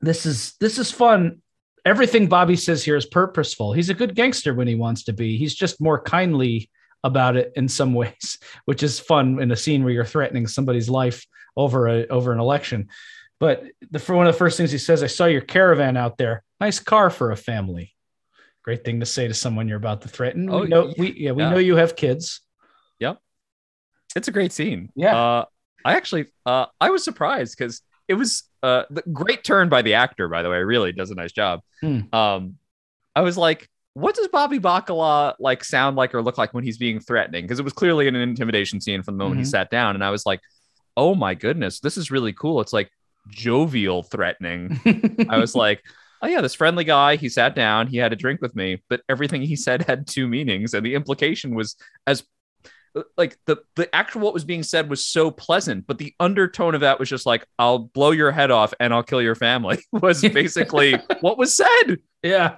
[0.00, 1.42] this is this is fun.
[1.84, 3.72] Everything Bobby says here is purposeful.
[3.72, 5.36] He's a good gangster when he wants to be.
[5.36, 6.70] He's just more kindly
[7.04, 10.88] about it in some ways, which is fun in a scene where you're threatening somebody's
[10.88, 11.26] life
[11.56, 12.88] over a over an election.
[13.38, 16.16] But the for one of the first things he says, I saw your caravan out
[16.18, 16.42] there.
[16.60, 17.94] Nice car for a family.
[18.64, 20.50] Great thing to say to someone you're about to threaten.
[20.50, 21.50] Oh, we know we yeah, we yeah.
[21.50, 22.40] know you have kids.
[24.16, 24.90] It's a great scene.
[24.96, 25.16] Yeah.
[25.16, 25.44] Uh,
[25.84, 29.94] I actually, uh, I was surprised because it was uh, the great turn by the
[29.94, 30.28] actor.
[30.28, 31.60] By the way, really does a nice job.
[31.80, 32.00] Hmm.
[32.12, 32.56] Um,
[33.14, 36.76] I was like, what does Bobby Bacala like sound like or look like when he's
[36.78, 37.44] being threatening?
[37.44, 39.50] Because it was clearly an intimidation scene from the moment he Mhm.
[39.50, 40.40] sat down, and I was like,
[40.96, 42.60] oh my goodness, this is really cool.
[42.60, 42.90] It's like
[43.28, 44.80] jovial threatening.
[45.30, 45.82] I was like,
[46.22, 47.16] oh yeah, this friendly guy.
[47.16, 50.26] He sat down, he had a drink with me, but everything he said had two
[50.28, 52.24] meanings, and the implication was as
[53.16, 56.80] like the the actual what was being said was so pleasant, but the undertone of
[56.82, 60.22] that was just like, "I'll blow your head off and I'll kill your family." Was
[60.22, 61.98] basically what was said.
[62.22, 62.56] Yeah.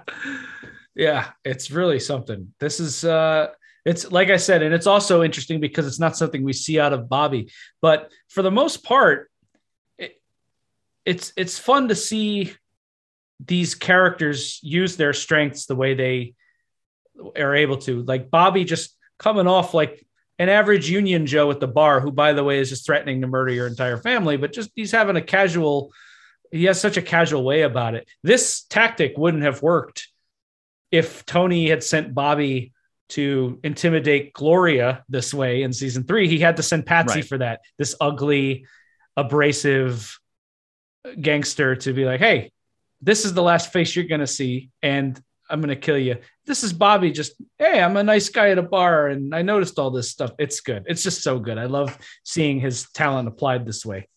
[0.95, 2.53] Yeah, it's really something.
[2.59, 3.49] This is uh
[3.85, 6.93] it's like I said, and it's also interesting because it's not something we see out
[6.93, 9.31] of Bobby, but for the most part,
[9.97, 10.21] it,
[11.05, 12.53] it's it's fun to see
[13.45, 16.33] these characters use their strengths the way they
[17.37, 18.03] are able to.
[18.03, 20.05] Like Bobby just coming off like
[20.39, 23.27] an average Union Joe at the bar, who, by the way, is just threatening to
[23.27, 25.91] murder your entire family, but just he's having a casual,
[26.51, 28.07] he has such a casual way about it.
[28.23, 30.07] This tactic wouldn't have worked
[30.91, 32.71] if Tony had sent Bobby
[33.09, 36.27] to intimidate Gloria this way in season three.
[36.27, 37.27] He had to send Patsy Right.
[37.27, 38.65] for that, this ugly,
[39.17, 40.17] abrasive
[41.19, 42.51] gangster to be like, hey,
[43.01, 46.17] this is the last face you're going to see, and I'm going to kill you.
[46.45, 49.79] This is Bobby just, hey, I'm a nice guy at a bar, and I noticed
[49.79, 50.31] all this stuff.
[50.37, 50.83] It's good.
[50.87, 51.57] It's just so good.
[51.57, 54.07] I love seeing his talent applied this way.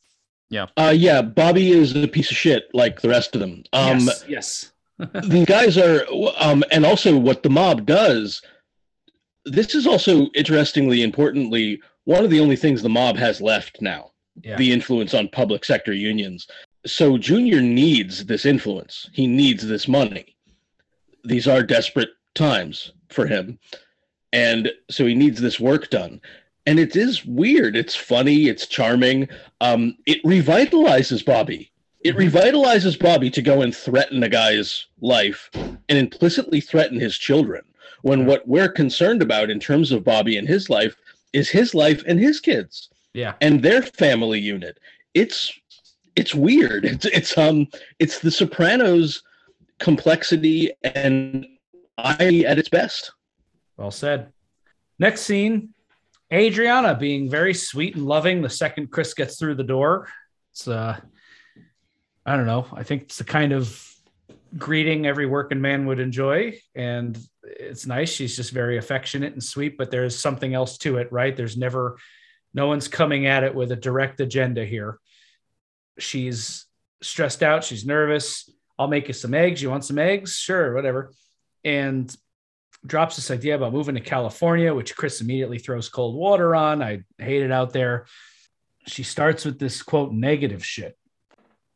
[0.50, 0.66] Yeah.
[0.76, 3.64] Uh, yeah, Bobby is a piece of shit like the rest of them.
[3.72, 4.24] Um, yes.
[4.28, 4.72] Yes.
[5.24, 6.04] these guys are,
[6.38, 8.42] um, and also what the mob does.
[9.44, 14.10] This is also interestingly, importantly, one of the only things the mob has left now.
[14.42, 14.56] Yeah.
[14.56, 16.46] The influence on public sector unions.
[16.86, 19.08] So Junior needs this influence.
[19.12, 20.31] He needs this money.
[21.24, 23.58] These are desperate times for him,
[24.32, 26.20] and so he needs this work done.
[26.66, 27.74] And it is weird.
[27.76, 28.48] It's funny.
[28.48, 29.28] It's charming.
[29.60, 31.72] Um, it revitalizes Bobby.
[32.04, 37.62] It revitalizes Bobby to go and threaten a guy's life and implicitly threaten his children.
[38.02, 40.96] When what we're concerned about in terms of Bobby and his life
[41.32, 43.34] is his life and his kids Yeah.
[43.40, 44.78] and their family unit.
[45.14, 45.52] It's
[46.16, 46.84] it's weird.
[46.84, 47.68] It's it's um
[47.98, 49.22] it's the Sopranos
[49.82, 51.46] complexity and
[51.98, 53.12] I at its best.
[53.76, 54.32] Well said.
[54.98, 55.74] Next scene
[56.32, 60.08] Adriana being very sweet and loving the second Chris gets through the door.
[60.52, 60.98] It's, uh,
[62.24, 62.66] I don't know.
[62.72, 63.86] I think it's the kind of
[64.56, 66.58] greeting every working man would enjoy.
[66.74, 68.10] And it's nice.
[68.10, 71.36] She's just very affectionate and sweet, but there's something else to it, right?
[71.36, 71.98] There's never,
[72.54, 74.98] no one's coming at it with a direct agenda here.
[75.98, 76.64] She's
[77.02, 77.62] stressed out.
[77.62, 78.48] She's nervous.
[78.82, 79.62] I'll make you some eggs.
[79.62, 80.36] You want some eggs?
[80.36, 81.12] Sure, whatever.
[81.64, 82.14] And
[82.84, 86.82] drops this idea about moving to California, which Chris immediately throws cold water on.
[86.82, 88.06] I hate it out there.
[88.86, 90.98] She starts with this quote negative shit.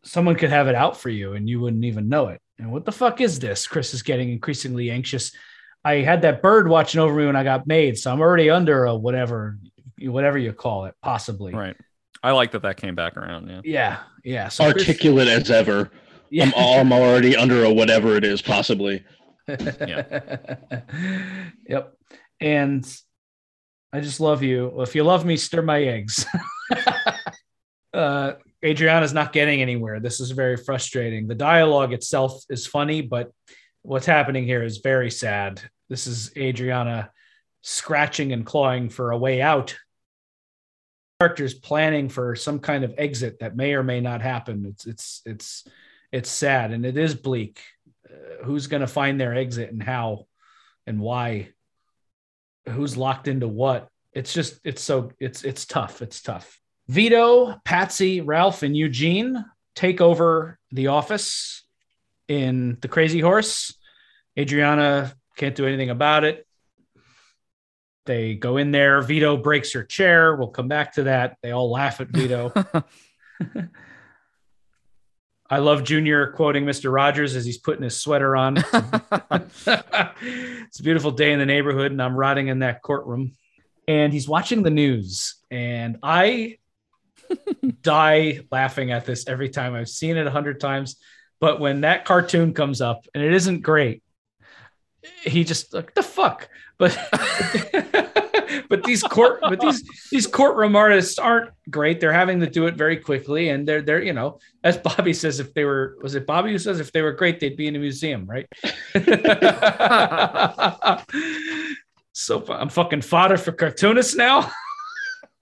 [0.03, 2.41] Someone could have it out for you and you wouldn't even know it.
[2.59, 3.67] And what the fuck is this?
[3.67, 5.33] Chris is getting increasingly anxious.
[5.85, 8.87] I had that bird watching over me when I got made, so I'm already under
[8.87, 9.59] a whatever,
[10.01, 11.55] whatever you call it, possibly.
[11.55, 11.77] Right.
[12.23, 13.49] I like that that came back around.
[13.49, 13.61] Yeah.
[13.63, 14.49] Yeah, yeah.
[14.49, 15.91] So Chris- Articulate as ever.
[16.31, 16.51] Yeah.
[16.57, 19.05] I'm, I'm already under a whatever it is, possibly.
[19.49, 20.57] yeah.
[21.69, 21.95] yep.
[22.41, 22.87] And
[23.93, 24.71] I just love you.
[24.75, 26.27] Well, if you love me, stir my eggs.
[27.95, 28.33] uh,
[28.65, 30.01] Adriana's not getting anywhere.
[30.01, 31.29] This is very frustrating.
[31.29, 33.31] The dialogue itself is funny, but
[33.83, 35.63] what's happening here is very sad.
[35.89, 37.11] This is Adriana
[37.63, 39.77] scratching and clawing for a way out.
[41.21, 44.67] Characters planning for some kind of exit that may or may not happen.
[44.67, 45.69] It's it's it's
[46.17, 47.61] it's sad and it is bleak.
[48.09, 50.27] Uh, who's going to find their exit and how
[50.87, 51.51] and why?
[52.71, 53.89] Who's locked into what?
[54.15, 56.59] It's just it's so it's it's tough it's tough.
[56.89, 59.45] Vito patsy ralph and eugene
[59.75, 61.67] take over the office
[62.29, 63.77] in the crazy horse.
[64.39, 66.47] Adriana can't do anything about it.
[68.07, 69.03] They go in there.
[69.03, 70.35] Vito breaks her chair.
[70.35, 71.37] We'll come back to that.
[71.43, 72.55] They all laugh at vito
[75.49, 76.93] I love Junior quoting Mr.
[76.93, 78.57] Rogers as he's putting his sweater on.
[79.67, 83.33] it's a beautiful day in the neighborhood, and I'm rotting in that courtroom.
[83.87, 86.59] And he's watching the news, and I
[87.83, 89.75] die laughing at this every time.
[89.75, 90.97] I've seen it a hundred times,
[91.41, 94.03] but when that cartoon comes up, and it isn't great,
[95.23, 96.49] he just like the fuck.
[96.79, 96.99] But
[98.69, 102.01] but these court but these these courtroom artists aren't great.
[102.01, 105.41] They're having to do it very quickly, and they're they're you know as Bobby says,
[105.41, 107.77] if they were was it Bobby who says if they were great, they'd be in
[107.77, 108.47] a museum, right?
[112.13, 114.51] so I'm fucking fodder for cartoonists now.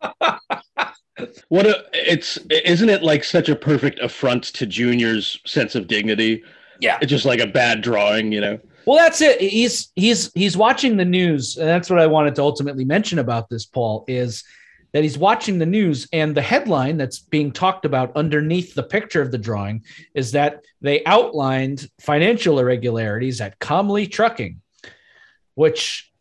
[1.48, 6.42] What a it's isn't it like such a perfect affront to Junior's sense of dignity?
[6.80, 6.98] Yeah.
[7.00, 8.58] It's just like a bad drawing, you know.
[8.86, 9.40] Well, that's it.
[9.40, 13.48] He's he's he's watching the news, and that's what I wanted to ultimately mention about
[13.48, 13.64] this.
[13.64, 14.44] Paul is
[14.92, 19.20] that he's watching the news, and the headline that's being talked about underneath the picture
[19.20, 24.60] of the drawing is that they outlined financial irregularities at Comley Trucking,
[25.54, 26.12] which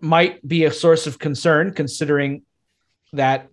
[0.00, 2.42] might be a source of concern considering
[3.12, 3.48] that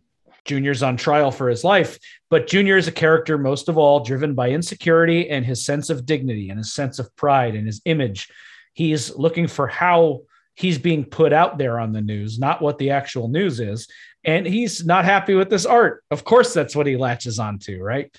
[0.46, 2.00] Junior's on trial for his life.
[2.30, 6.06] But Junior is a character, most of all, driven by insecurity and his sense of
[6.06, 8.30] dignity and his sense of pride and his image.
[8.74, 10.22] He's looking for how
[10.54, 13.88] he's being put out there on the news, not what the actual news is.
[14.24, 16.04] And he's not happy with this art.
[16.10, 18.16] Of course, that's what he latches onto, right?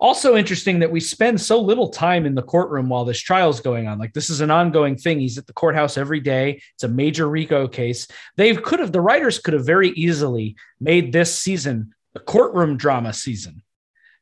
[0.00, 3.60] Also interesting that we spend so little time in the courtroom while this trial is
[3.60, 3.98] going on.
[3.98, 5.18] Like this is an ongoing thing.
[5.18, 6.62] He's at the courthouse every day.
[6.74, 8.06] It's a major RICO case.
[8.36, 13.12] They could have the writers could have very easily made this season a courtroom drama
[13.12, 13.62] season.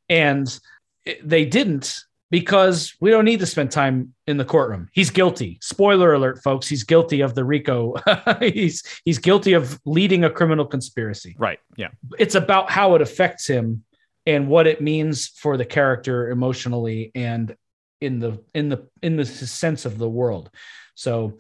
[0.09, 0.59] And
[1.23, 1.95] they didn't
[2.31, 4.89] because we don't need to spend time in the courtroom.
[4.93, 5.59] He's guilty.
[5.61, 6.67] Spoiler alert, folks.
[6.67, 7.95] He's guilty of the RICO.
[8.41, 11.37] he's he's guilty of leading a criminal conspiracy.
[11.39, 11.61] Right.
[11.77, 11.89] Yeah.
[12.19, 13.85] It's about how it affects him
[14.27, 17.57] and what it means for the character emotionally and
[18.01, 20.51] in the in the in the sense of the world.
[20.95, 21.39] So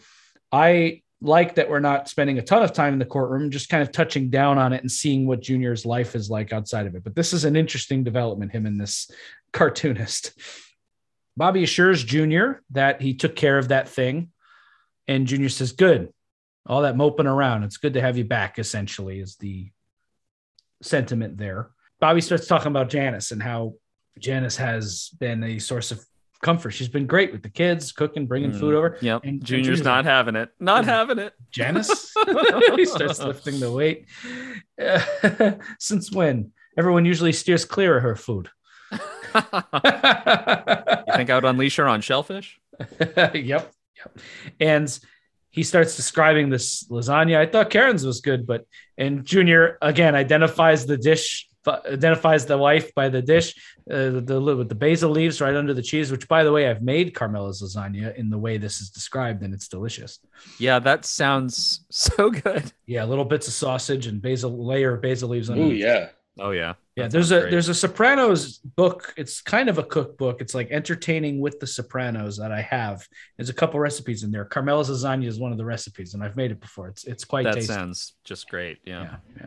[0.53, 3.83] I like that we're not spending a ton of time in the courtroom, just kind
[3.83, 7.05] of touching down on it and seeing what Junior's life is like outside of it.
[7.05, 9.11] But this is an interesting development, him and this
[9.53, 10.33] cartoonist.
[11.37, 14.31] Bobby assures Junior that he took care of that thing.
[15.09, 16.13] And Junior says, Good.
[16.67, 17.63] All that moping around.
[17.63, 19.71] It's good to have you back, essentially, is the
[20.83, 21.71] sentiment there.
[22.01, 23.75] Bobby starts talking about Janice and how
[24.19, 26.05] Janice has been a source of
[26.43, 26.71] comfort.
[26.71, 28.99] She's been great with the kids, cooking, bringing mm, food over.
[29.01, 29.25] Yep.
[29.25, 30.51] And Junior's not like, having it.
[30.61, 31.33] Not having it.
[31.51, 32.15] Janice.
[32.77, 34.07] he starts lifting the weight.
[34.81, 36.53] Uh, since when?
[36.79, 38.51] Everyone usually steers clear of her food.
[38.93, 39.01] you
[39.41, 42.61] think I would unleash her on shellfish?
[43.01, 43.35] yep.
[43.35, 43.73] Yep.
[44.61, 44.99] And
[45.51, 47.39] he starts describing this lasagna.
[47.39, 48.67] I thought Karen's was good, but
[48.99, 53.55] and Junior again identifies the dish identifies the wife by the dish,
[53.91, 56.11] uh, the, with the basil leaves right under the cheese.
[56.11, 59.53] Which, by the way, I've made Carmela's lasagna in the way this is described, and
[59.53, 60.19] it's delicious.
[60.59, 62.73] Yeah, that sounds so good.
[62.87, 65.51] Yeah, little bits of sausage and basil layer of basil leaves.
[65.51, 66.09] Oh yeah.
[66.39, 66.75] Oh yeah.
[66.97, 67.51] Yeah, there's a great.
[67.51, 69.13] there's a Sopranos book.
[69.17, 70.41] It's kind of a cookbook.
[70.41, 73.07] It's like entertaining with the Sopranos that I have.
[73.37, 74.45] There's a couple recipes in there.
[74.47, 76.89] Carmela's lasagna is one of the recipes, and I've made it before.
[76.89, 77.45] It's it's quite.
[77.45, 77.73] That tasty.
[77.73, 78.79] sounds just great.
[78.85, 79.17] Yeah.
[79.39, 79.47] Yeah.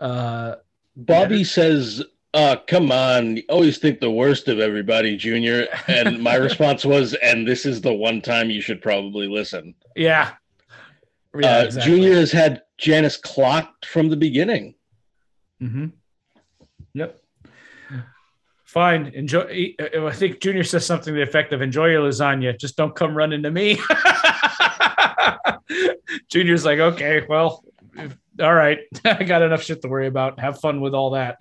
[0.00, 0.04] yeah.
[0.04, 0.56] Uh,
[0.96, 1.44] Bobby yeah.
[1.44, 2.02] says,
[2.34, 5.66] uh, come on, you always think the worst of everybody, Junior.
[5.86, 9.74] And my response was, and this is the one time you should probably listen.
[9.96, 10.32] Yeah.
[11.38, 11.92] yeah uh, exactly.
[11.92, 14.74] Junior has had Janice clocked from the beginning.
[15.60, 15.86] Mm-hmm.
[16.94, 17.20] Yep.
[18.64, 19.06] Fine.
[19.14, 19.74] Enjoy.
[19.80, 22.56] I think Junior says something to the effect of enjoy your lasagna.
[22.56, 23.80] Just don't come running to me.
[26.30, 27.64] Junior's like, okay, well,
[28.40, 30.40] all right, I got enough shit to worry about.
[30.40, 31.38] Have fun with all that.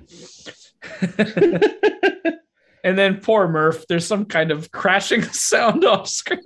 [2.84, 6.40] and then poor Murf, there's some kind of crashing sound off screen.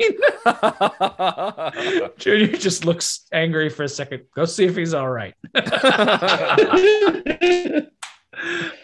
[2.18, 4.24] Junior just looks angry for a second.
[4.36, 5.34] Go see if he's all right.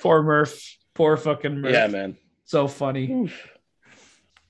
[0.02, 0.76] poor Murf.
[0.94, 1.72] Poor fucking Murf.
[1.72, 2.18] Yeah, man.
[2.46, 3.12] So funny.
[3.12, 3.50] Oof.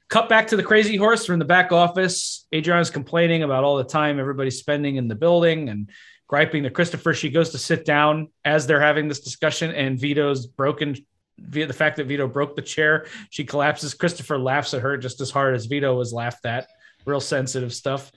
[0.10, 2.48] Cut back to the crazy horse from the back office.
[2.54, 5.92] Adriana's complaining about all the time everybody's spending in the building and
[6.30, 7.14] griping to Christopher.
[7.14, 10.96] She goes to sit down as they're having this discussion, and Vito's broken
[11.38, 13.08] via the fact that Vito broke the chair.
[13.32, 13.94] She collapses.
[13.94, 16.68] Christopher laughs at her just as hard as Vito was laughed at.
[17.06, 18.12] Real sensitive stuff.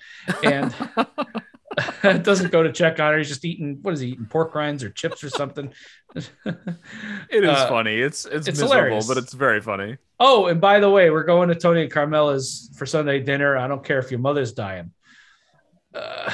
[0.45, 0.75] And
[2.23, 3.19] doesn't go to check on her.
[3.19, 4.27] He's just eating what is he eating?
[4.27, 5.73] Pork rinds or chips or something.
[6.15, 6.25] it
[7.31, 7.97] is uh, funny.
[7.97, 9.09] It's it's, it's miserable, hilarious.
[9.09, 9.97] but it's very funny.
[10.21, 13.57] Oh, and by the way, we're going to Tony and Carmela's for Sunday dinner.
[13.57, 14.93] I don't care if your mother's dying.
[15.95, 16.31] Uh,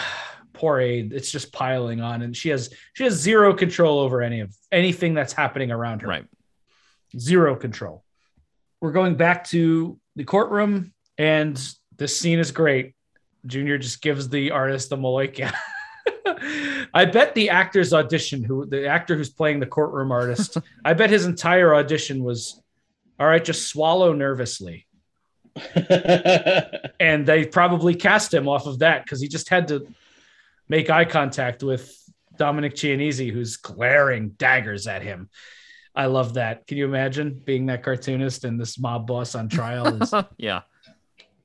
[0.59, 4.41] poor Ade it's just piling on and she has she has zero control over any
[4.41, 6.09] of anything that's happening around her.
[6.09, 6.27] Right.
[7.17, 8.05] Zero control.
[8.81, 11.59] We're going back to the courtroom and
[11.97, 12.95] this scene is great.
[13.47, 15.55] Junior just gives the artist the maloika.
[16.95, 21.11] I bet the actor's audition, who the actor who's playing the courtroom artist, I bet
[21.11, 22.61] his entire audition was,
[23.19, 24.87] all right, just swallow nervously.
[27.01, 29.87] and they probably cast him off of that because he just had to
[30.69, 31.93] make eye contact with
[32.37, 35.29] Dominic Chianese, who's glaring daggers at him.
[35.95, 36.67] I love that.
[36.67, 40.01] Can you imagine being that cartoonist and this mob boss on trial?
[40.03, 40.63] Is yeah,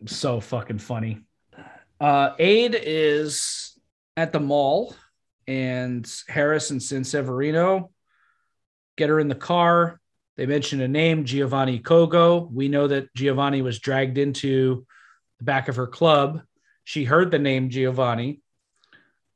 [0.06, 1.22] so fucking funny.
[2.00, 3.78] Uh, Ade is
[4.16, 4.96] at the mall,
[5.48, 7.90] and Harris and Sanseverino
[8.96, 10.00] get her in the car.
[10.38, 12.52] They mention a name, Giovanni Kogo.
[12.52, 14.86] We know that Giovanni was dragged into
[15.40, 16.42] the back of her club.
[16.84, 18.43] She heard the name Giovanni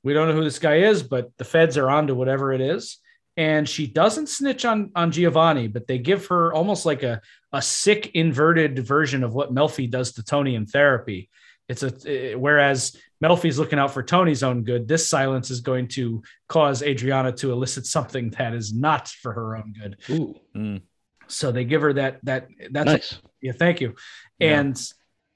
[0.08, 2.62] we don't know who this guy is, but the feds are on to whatever it
[2.62, 3.00] is.
[3.36, 7.20] And she doesn't snitch on, on Giovanni, but they give her almost like a,
[7.52, 11.30] a sick, inverted version of what Melfi does to Tony in therapy.
[11.68, 14.88] It's a whereas Melfi's looking out for Tony's own good.
[14.88, 19.58] This silence is going to cause Adriana to elicit something that is not for her
[19.58, 19.98] own good.
[20.10, 20.82] Ooh, Mm.
[21.28, 23.22] So they give her that that that's nice.
[23.42, 23.96] yeah, thank you.
[24.40, 24.62] Yeah.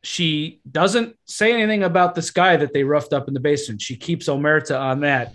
[0.03, 3.81] She doesn't say anything about this guy that they roughed up in the basement.
[3.81, 5.33] She keeps Omerta on that,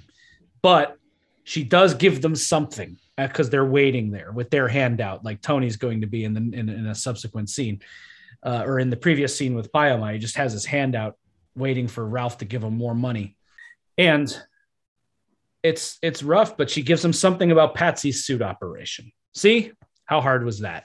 [0.61, 0.97] but
[1.45, 6.01] she does give them something because they're waiting there with their handout, like Tony's going
[6.01, 7.81] to be in the in, in a subsequent scene,
[8.43, 10.15] uh, or in the previous scene with Pie-Oh-My.
[10.15, 11.17] He just has his handout
[11.55, 13.37] waiting for Ralph to give him more money,
[13.97, 14.37] and
[15.63, 16.57] it's it's rough.
[16.57, 19.13] But she gives him something about Patsy's suit operation.
[19.33, 19.73] See
[20.05, 20.85] how hard was that?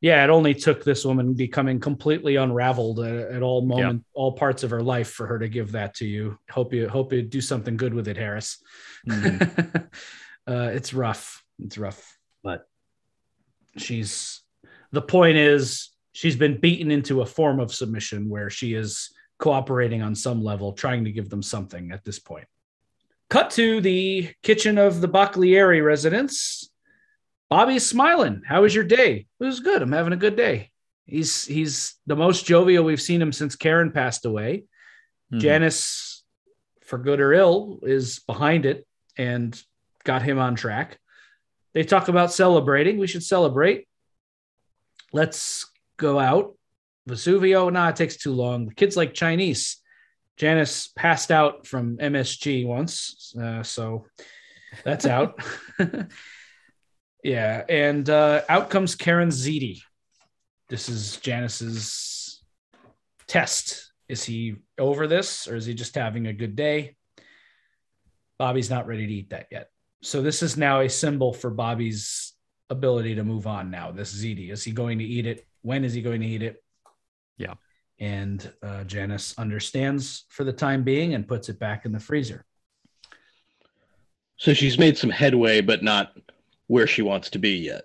[0.00, 4.62] Yeah, it only took this woman becoming completely unraveled at, at all moment, all parts
[4.62, 6.38] of her life for her to give that to you.
[6.50, 8.62] Hope you hope you do something good with it, Harris.
[9.08, 9.88] Mhm.
[10.46, 11.42] uh, it's rough.
[11.58, 12.68] It's rough, but
[13.78, 14.42] she's
[14.92, 20.02] the point is she's been beaten into a form of submission where she is cooperating
[20.02, 22.46] on some level, trying to give them something at this point.
[23.28, 26.70] Cut to the kitchen of the Baccalieri residence.
[27.48, 28.42] Bobby's smiling.
[28.46, 29.26] How was your day?
[29.40, 29.82] It was good.
[29.82, 30.70] I'm having a good day.
[31.04, 34.64] He's he's the most jovial we've seen him since Karen passed away.
[35.32, 35.40] Mhm.
[35.40, 36.24] Janice,
[36.84, 38.86] for good or ill, is behind it
[39.16, 39.60] and
[40.04, 40.98] got him on track.
[41.74, 42.98] They talk about celebrating.
[42.98, 43.86] We should celebrate.
[45.12, 45.66] Let's
[45.96, 46.56] go out.
[47.08, 48.66] Vesuvio, nah, it takes too long.
[48.66, 49.76] The kids like Chinese.
[50.36, 54.06] Janice passed out from MSG once, uh, so
[54.84, 55.40] that's out.
[57.26, 59.80] yeah, and uh, out comes Karen Ziti.
[60.68, 62.40] This is Janice's
[63.26, 63.92] test.
[64.08, 66.94] Is he over this, or is he just having a good day?
[68.38, 69.70] Bobby's not ready to eat that yet.
[70.02, 72.32] So this is now a symbol for Bobby's
[72.70, 73.72] ability to move on.
[73.72, 75.44] Now, this Ziti is he going to eat it?
[75.62, 76.62] When is he going to eat it?
[77.38, 77.54] Yeah.
[77.98, 82.44] And uh, Janice understands for the time being and puts it back in the freezer.
[84.36, 86.12] So she's made some headway, but not
[86.66, 87.84] where she wants to be yet.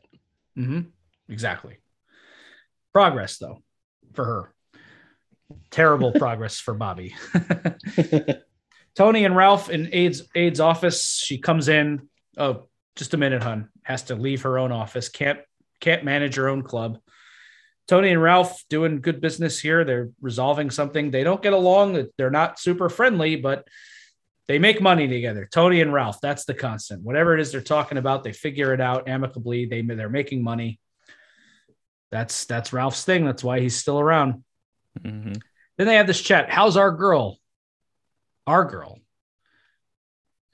[0.55, 0.81] hmm
[1.29, 1.77] Exactly.
[2.93, 3.61] Progress, though,
[4.13, 4.53] for her.
[5.69, 7.15] Terrible progress for Bobby.
[8.95, 11.17] Tony and Ralph in Ade's Ade's office.
[11.17, 12.09] She comes in.
[12.37, 12.67] Oh,
[12.97, 13.69] just a minute, hun.
[13.83, 15.07] Has to leave her own office.
[15.07, 15.39] Can't
[15.79, 16.99] can't manage her own club.
[17.87, 19.83] Tony and Ralph doing good business here.
[19.83, 21.11] They're resolving something.
[21.11, 22.07] They don't get along.
[22.17, 23.67] They're not super friendly, but
[24.51, 25.47] they make money together.
[25.49, 26.19] Tony and Ralph.
[26.19, 27.03] That's the constant.
[27.03, 29.65] Whatever it is they're talking about, they figure it out amicably.
[29.65, 30.77] They they're making money.
[32.11, 33.23] That's that's Ralph's thing.
[33.23, 34.43] That's why he's still around.
[34.99, 35.41] Mhm.
[35.77, 36.49] Then they have this chat.
[36.49, 37.37] How's our girl?
[38.45, 38.99] Our girl.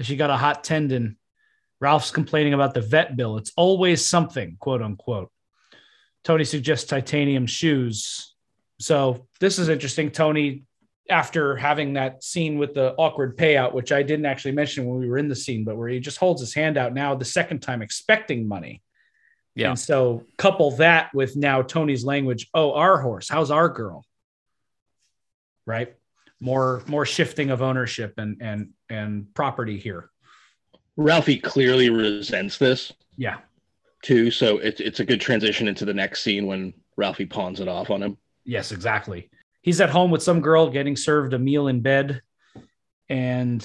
[0.01, 1.17] She got a hot tendon.
[1.81, 3.37] Ralph's complaining about the vet bill.
[3.37, 5.31] It's always something, quote unquote.
[6.23, 8.35] Tony suggests titanium shoes.
[8.79, 10.11] So this is interesting.
[10.11, 10.65] Tony,
[11.09, 15.09] after having that scene with the awkward payout, which I didn't actually mention when we
[15.09, 17.59] were in the scene, but where he just holds his hand out now the second
[17.59, 18.81] time expecting money.
[19.55, 19.69] Yeah.
[19.69, 22.49] And so couple that with now Tony's language.
[22.53, 23.27] Oh, our horse.
[23.27, 24.05] How's our girl?
[25.65, 25.95] Right.
[26.39, 30.09] More more shifting of ownership and and and property here.
[30.95, 33.37] Ralphie clearly resents this Yeah.
[34.03, 37.67] too, so it's it's a good transition into the next scene when Ralphie pawns it
[37.67, 38.17] off on him.
[38.45, 39.29] Yes, exactly.
[39.67, 42.21] He's at home with some girl getting served a meal in bed,
[43.09, 43.59] and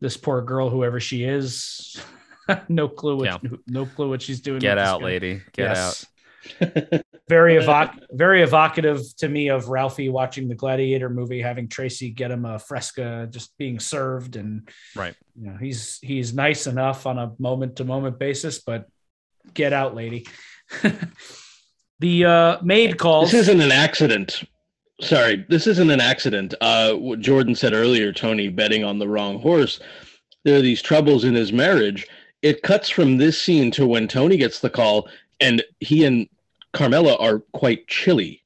[0.00, 2.00] this poor girl, whoever she is,
[2.68, 3.38] no clue what Yeah.
[3.66, 4.60] no clue what she's doing.
[4.60, 5.42] Get out, lady.
[5.52, 6.06] Get Yes.
[7.28, 12.30] very evoc- very evocative to me of Ralphie watching the Gladiator movie, having Tracy get
[12.30, 15.16] him a fresca, just being served, and Right.
[15.34, 18.86] you know, he's he's nice enough on a moment to moment basis, but
[19.52, 20.28] get out, lady.
[21.98, 23.32] the uh, maid calls.
[23.32, 24.44] This isn't an accident.
[25.00, 26.54] Sorry, this isn't an accident.
[26.60, 29.78] Uh, what Jordan said earlier, Tony betting on the wrong horse.
[30.44, 32.06] There are these troubles in his marriage.
[32.42, 35.08] It cuts from this scene to when Tony gets the call,
[35.40, 36.28] and he and
[36.72, 38.42] Carmela are quite chilly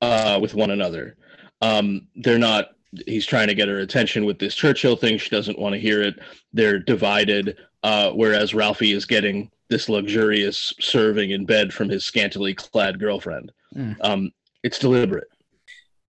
[0.00, 1.16] uh, with one another.
[1.62, 2.70] Um, they're not.
[3.06, 5.18] He's trying to get her attention with this Churchill thing.
[5.18, 6.18] She doesn't want to hear it.
[6.52, 7.56] They're divided.
[7.82, 13.52] Uh, whereas Ralphie is getting this luxurious serving in bed from his scantily clad girlfriend.
[13.74, 13.96] Mm.
[14.00, 14.32] Um,
[14.62, 15.28] it's deliberate.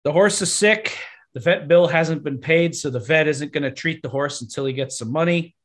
[0.06, 0.96] The horse is sick.
[1.34, 4.40] The vet bill hasn't been paid, so the vet isn't going to treat the horse
[4.40, 5.56] until he gets some money.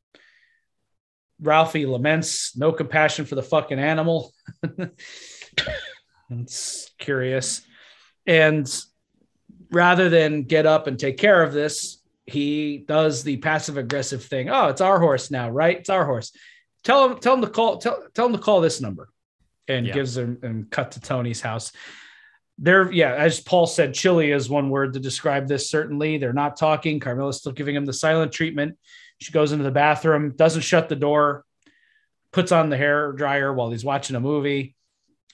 [1.40, 4.34] Ralphie laments, no compassion for the fucking animal.
[6.30, 7.62] it's curious.
[8.26, 8.66] And
[9.70, 14.50] rather than get up and take care of this, he does the passive aggressive thing.
[14.50, 15.78] Oh, it's our horse now, right?
[15.78, 16.32] It's our horse.
[16.82, 19.08] Tell him, tell him to call, tell, tell him to call this number,
[19.68, 19.94] and Yeah.
[19.94, 21.70] gives him and cut to Tony's house.
[22.58, 25.70] They're yeah, as Paul said, chilly is one word to describe this.
[25.70, 27.00] Certainly, they're not talking.
[27.00, 28.78] Carmela's still giving him the silent treatment.
[29.18, 31.44] She goes into the bathroom, doesn't shut the door,
[32.32, 34.74] puts on the hair dryer while he's watching a movie.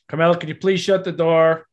[0.08, 1.66] Carmela, can you please shut the door?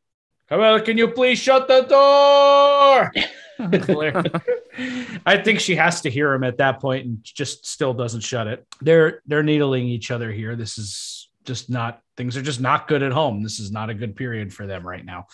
[0.49, 3.11] Carmela, can you please shut the door?
[5.25, 8.47] I think she has to hear him at that point and just still doesn't shut
[8.47, 8.65] it.
[8.81, 10.55] They're they're needling each other here.
[10.55, 13.43] This is just not things are just not good at home.
[13.43, 15.27] This is not a good period for them right now.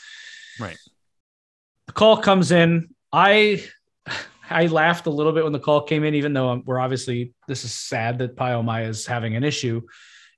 [0.59, 0.78] Right.
[1.88, 2.93] The call comes in.
[3.12, 3.64] I
[4.49, 7.64] I laughed a little bit when the call came in, even though we're obviously this
[7.64, 9.82] is sad that Pie-Oh-My is having an issue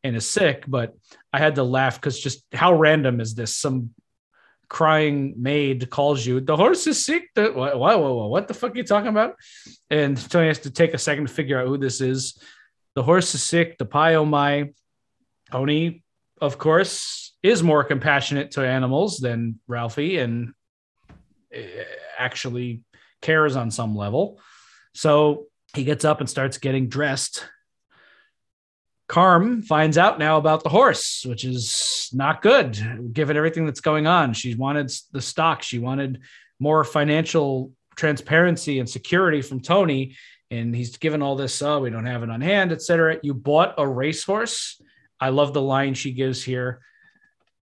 [0.04, 0.94] and is sick, but
[1.32, 3.56] I had to laugh because just how random is this?
[3.56, 3.92] Some
[4.70, 7.30] crying maid calls you, the horse is sick.
[7.36, 9.36] The, what, what, what, what the fuck are you talking about?
[9.90, 12.42] And Tony has to take a second to figure out who this is.
[12.96, 13.78] The horse is sick.
[13.78, 14.72] The Pie-Oh-My.
[15.52, 16.04] Tony,
[16.42, 20.54] of course, is more compassionate to animals than Ralphie and
[21.52, 21.84] eh,
[22.18, 22.82] actually
[23.22, 24.40] cares on some level.
[24.94, 27.46] So he gets up and starts getting dressed
[29.14, 34.08] Carm finds out now about the horse, which is not good given everything that's going
[34.08, 34.34] on.
[34.34, 36.22] She wanted the stock, she wanted
[36.60, 40.16] more financial transparency and security from Tony.
[40.50, 43.20] And he's given all this, oh, we don't have it on hand, etc.
[43.22, 44.82] You bought a racehorse.
[45.20, 46.82] I love the line she gives here.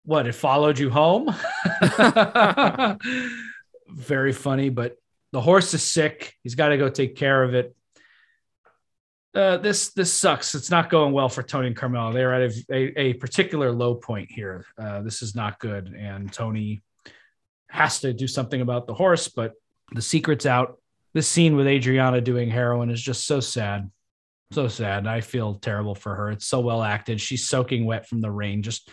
[0.04, 1.34] What, it followed you home?
[3.88, 4.98] Very funny, but
[5.32, 6.34] the horse is sick.
[6.44, 7.76] He's got to go take care of it
[9.34, 10.56] uh, this this sucks.
[10.56, 12.14] It's not going well for Tony and Carmela.
[12.14, 14.66] They're at a, a, a particular low point here.
[14.78, 16.82] Uh, this is not good, and Tony
[17.70, 19.30] has to do something about the horse.
[19.30, 19.54] But
[19.94, 20.78] the secret's out.
[21.14, 23.90] This scene with Adriana doing heroin is just so sad,
[24.52, 25.08] so sad.
[25.08, 26.32] I feel terrible for her.
[26.32, 27.20] It's so well acted.
[27.22, 28.62] She's soaking wet from the rain.
[28.64, 28.90] Just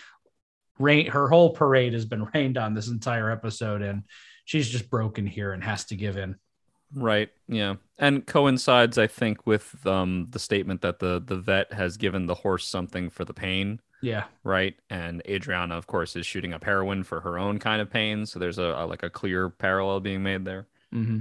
[0.79, 1.07] rain.
[1.07, 4.05] Her whole parade has been rained on this entire episode, and
[4.45, 6.37] she's just broken here and has to give in.
[6.95, 7.29] Right.
[7.49, 7.75] Yeah.
[7.99, 12.35] And coincides, I think, with um, the statement that the the vet has given the
[12.35, 13.81] horse something for the pain.
[14.01, 14.25] Yeah.
[14.45, 14.77] Right.
[14.91, 18.27] And Adriana, of course, is shooting up heroin for her own kind of pain.
[18.27, 20.67] So there's a, a like a clear parallel being made there.
[20.95, 21.21] Mm-hmm.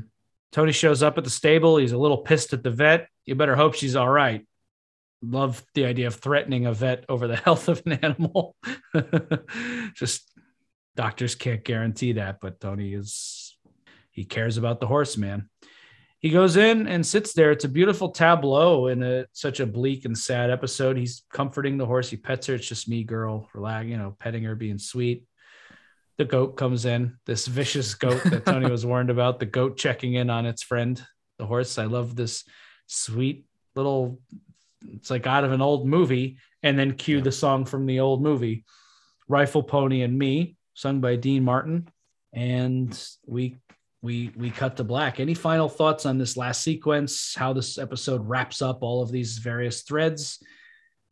[0.51, 1.77] Tony shows up at the stable.
[1.77, 3.09] He's a little pissed at the vet.
[3.27, 4.47] You better hope she's all right.
[5.21, 8.55] Love the idea of threatening a vet over the health of an animal.
[9.93, 10.31] Just
[10.95, 13.55] doctors can't guarantee that, but Tony is
[14.09, 15.47] he cares about the horse, man
[16.19, 17.51] he goes in and sits there.
[17.51, 20.97] It's a beautiful tableau in a, such a bleak and sad episode.
[20.97, 22.09] He's comforting the horse.
[22.09, 22.55] He pets her.
[22.55, 25.25] It's just me, girl, relax, you know, petting her, being sweet.
[26.17, 30.15] The goat comes in, this vicious goat that Tony was warned about, the goat checking
[30.15, 30.99] in on its friend,
[31.37, 31.77] the horse.
[31.77, 32.43] I love this
[32.87, 34.19] sweet little,
[34.93, 36.37] it's like out of an old movie.
[36.63, 37.23] And then cue yeah.
[37.23, 38.65] the song from the old movie,
[39.27, 41.87] Rifle Pony and Me, sung by Dean Martin.
[42.33, 43.57] And we
[44.01, 45.19] we we cut to black.
[45.19, 47.35] Any final thoughts on this last sequence?
[47.35, 50.43] How this episode wraps up all of these various threads,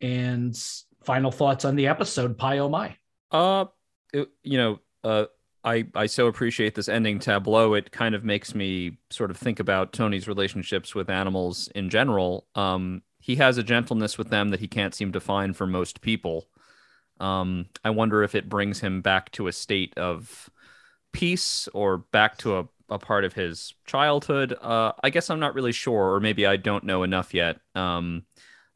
[0.02, 0.56] and
[1.04, 2.38] final thoughts on the episode?
[2.38, 2.96] Pi oh my.
[3.32, 3.66] Uh,
[4.14, 5.26] it, you know, uh,
[5.66, 7.74] I I so appreciate this ending tableau.
[7.74, 12.48] It kind of makes me sort of think about Tony's relationships with animals in general.
[12.56, 16.02] Um, he has a gentleness with them that he can't seem to find for most
[16.02, 16.48] people.
[17.20, 20.50] Um, I wonder if it brings him back to a state of
[21.12, 24.56] peace or back to a a part of his childhood.
[24.62, 27.58] Uh, I guess I'm not really sure, or maybe I don't know enough yet.
[27.74, 28.26] Um,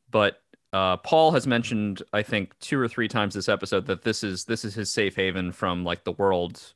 [0.09, 0.41] but
[0.73, 4.45] uh, Paul has mentioned, I think, two or three times this episode that this is
[4.45, 6.73] this is his safe haven from like the world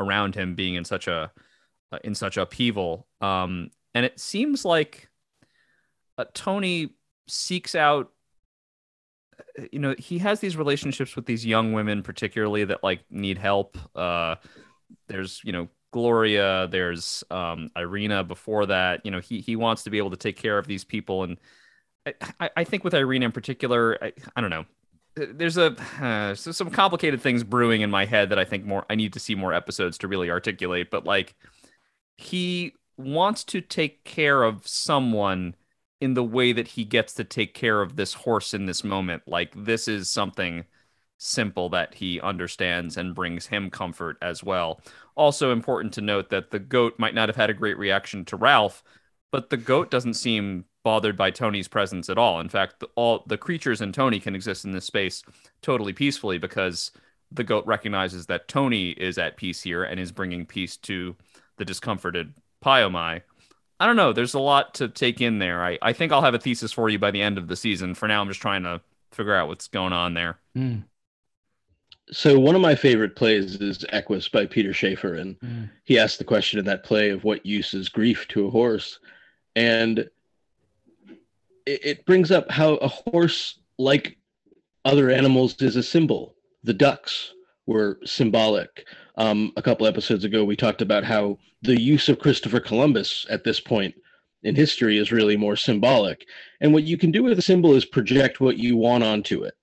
[0.00, 1.30] around him being in such a
[1.92, 3.06] uh, in such upheaval.
[3.20, 5.08] Um, and it seems like
[6.18, 6.90] uh, Tony
[7.28, 8.10] seeks out
[9.58, 13.36] uh, you know he has these relationships with these young women particularly that like need
[13.36, 14.36] help uh
[15.08, 19.00] there's you know Gloria, there's um, Irina before that.
[19.04, 21.38] You know, he he wants to be able to take care of these people, and
[22.38, 24.66] I, I think with Irina in particular, I, I don't know.
[25.16, 28.94] There's a uh, some complicated things brewing in my head that I think more I
[28.94, 30.90] need to see more episodes to really articulate.
[30.90, 31.34] But like,
[32.18, 35.54] he wants to take care of someone
[36.00, 39.22] in the way that he gets to take care of this horse in this moment.
[39.26, 40.64] Like this is something
[41.18, 44.80] simple that he understands and brings him comfort as well.
[45.14, 48.36] Also important to note that the goat might not have had a great reaction to
[48.36, 48.84] Ralph,
[49.32, 52.38] but the goat doesn't seem bothered by Tony's presence at all.
[52.38, 55.24] In fact, all the creatures and Tony can exist in this space
[55.60, 56.92] totally peacefully because
[57.32, 61.16] the goat recognizes that Tony is at peace here and is bringing peace to
[61.56, 63.20] the discomforted Pie-Oh-My.
[63.80, 64.12] I don't know.
[64.12, 65.64] There's a lot to take in there.
[65.64, 67.96] I, I think I'll have a thesis for you by the end of the season.
[67.96, 68.80] For now, I'm just trying to
[69.10, 70.38] figure out what's going on there.
[70.56, 70.84] Mm.
[72.12, 75.68] So one of my favorite plays is Equus by Peter Shaffer, and Mm.
[75.82, 79.00] he asked the question in that play of what use is grief to a horse,
[79.56, 80.08] and
[81.66, 84.16] it, it brings up how a horse, like
[84.84, 86.34] other animals, is a symbol.
[86.64, 87.34] The ducks
[87.66, 88.86] were symbolic.
[89.16, 93.44] Um, a couple episodes ago, we talked about how the use of Christopher Columbus at
[93.44, 93.94] this point
[94.42, 96.26] in history is really more symbolic.
[96.60, 99.54] And what you can do with a symbol is project what you want onto it.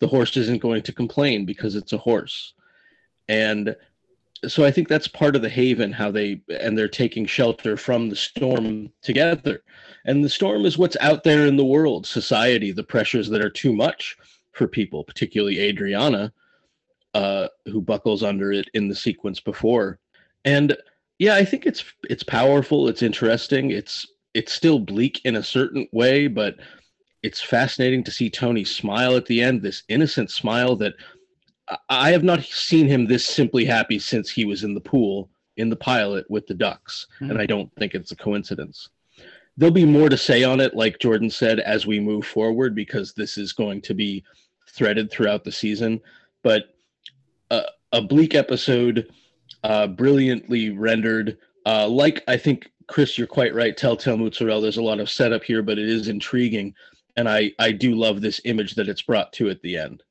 [0.00, 2.54] The horse isn't going to complain because it's a horse.
[3.28, 3.76] And
[4.48, 8.08] so I think that's part of the haven, how they and they're taking shelter from
[8.08, 9.62] the storm together.
[10.04, 13.50] And the storm is what's out there in the world, society, the pressures that are
[13.50, 14.16] too much
[14.52, 16.32] for people, particularly Adriana,
[17.14, 19.98] uh, who buckles under it in the sequence before.
[20.44, 20.76] And
[21.18, 25.86] yeah, I think it's it's powerful, it's interesting, it's it's still bleak in a certain
[25.92, 26.56] way, but
[27.22, 30.94] it's fascinating to see Tony smile at the end, this innocent smile that
[31.88, 35.68] I- have not seen him this simply happy since he was in the pool in
[35.68, 38.88] the pilot with the Ducks, and I don't think it's a coincidence.
[39.56, 43.12] There'll be more to say on it, like Jordan said, as we move forward, because
[43.12, 44.24] this is going to be
[44.68, 46.00] threaded throughout the season.
[46.42, 46.74] But
[47.50, 49.12] a, a bleak episode,
[49.62, 51.36] uh, brilliantly rendered.
[51.66, 53.76] Uh, like I think Chris, you're quite right.
[53.76, 54.62] Telltale Moozadell.
[54.62, 56.74] There's a lot of setup here, but it is intriguing,
[57.16, 60.02] and I I do love this image that it's brought to at the end.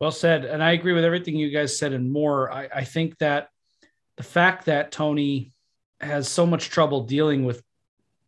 [0.00, 0.44] Well said.
[0.44, 2.52] And I agree with everything you guys said and more.
[2.52, 3.48] I, I think that
[4.16, 5.52] the fact that Tony
[6.00, 7.62] has so much trouble dealing with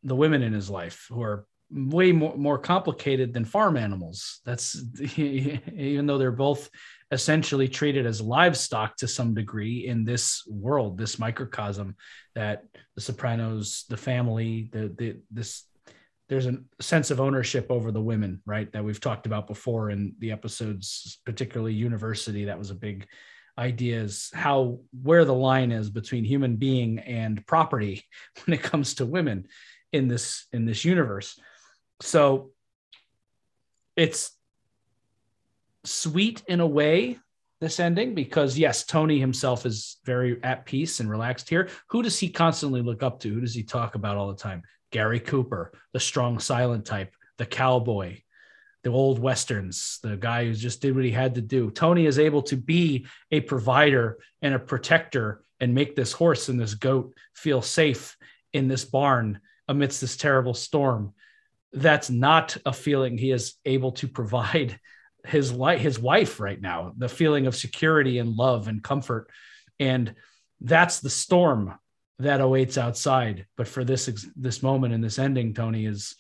[0.03, 4.41] the women in his life who are way more, more complicated than farm animals.
[4.45, 4.83] That's
[5.17, 6.71] even though they're both
[7.11, 11.97] essentially treated as livestock to some degree in this world, this microcosm
[12.35, 12.65] that
[12.95, 15.65] the Sopranos, the family, the, the this
[16.29, 18.71] there's a sense of ownership over the women, right?
[18.73, 22.45] That we've talked about before in the episodes, particularly university.
[22.45, 23.07] That was a big
[23.57, 28.05] idea is how where the line is between human being and property
[28.45, 29.49] when it comes to women
[29.93, 31.39] in this in this universe.
[32.01, 32.51] So
[33.97, 34.31] it's
[35.85, 37.19] sweet in a way
[37.61, 42.19] this ending because yes tony himself is very at peace and relaxed here who does
[42.19, 45.73] he constantly look up to who does he talk about all the time Gary Cooper,
[45.93, 48.19] the strong silent type, the cowboy,
[48.85, 51.71] the old westerns, the guy who just did what he had to do.
[51.71, 56.61] Tony is able to be a provider and a protector and make this horse and
[56.61, 58.17] this goat feel safe
[58.53, 61.13] in this barn amidst this terrible storm.
[61.73, 64.79] That's not a feeling he is able to provide
[65.27, 69.29] his life, his wife right now, the feeling of security and love and comfort.
[69.79, 70.15] And
[70.61, 71.75] that's the storm
[72.19, 73.47] that awaits outside.
[73.57, 76.17] But for this this moment and this ending, Tony is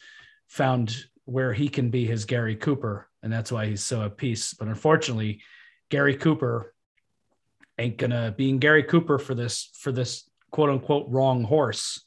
[0.48, 4.54] found where he can be his Gary Cooper, and that's why he's so at peace.
[4.54, 5.42] But unfortunately,
[5.90, 6.74] Gary Cooper
[7.78, 12.04] ain't gonna being Gary Cooper for this for this quote unquote wrong horse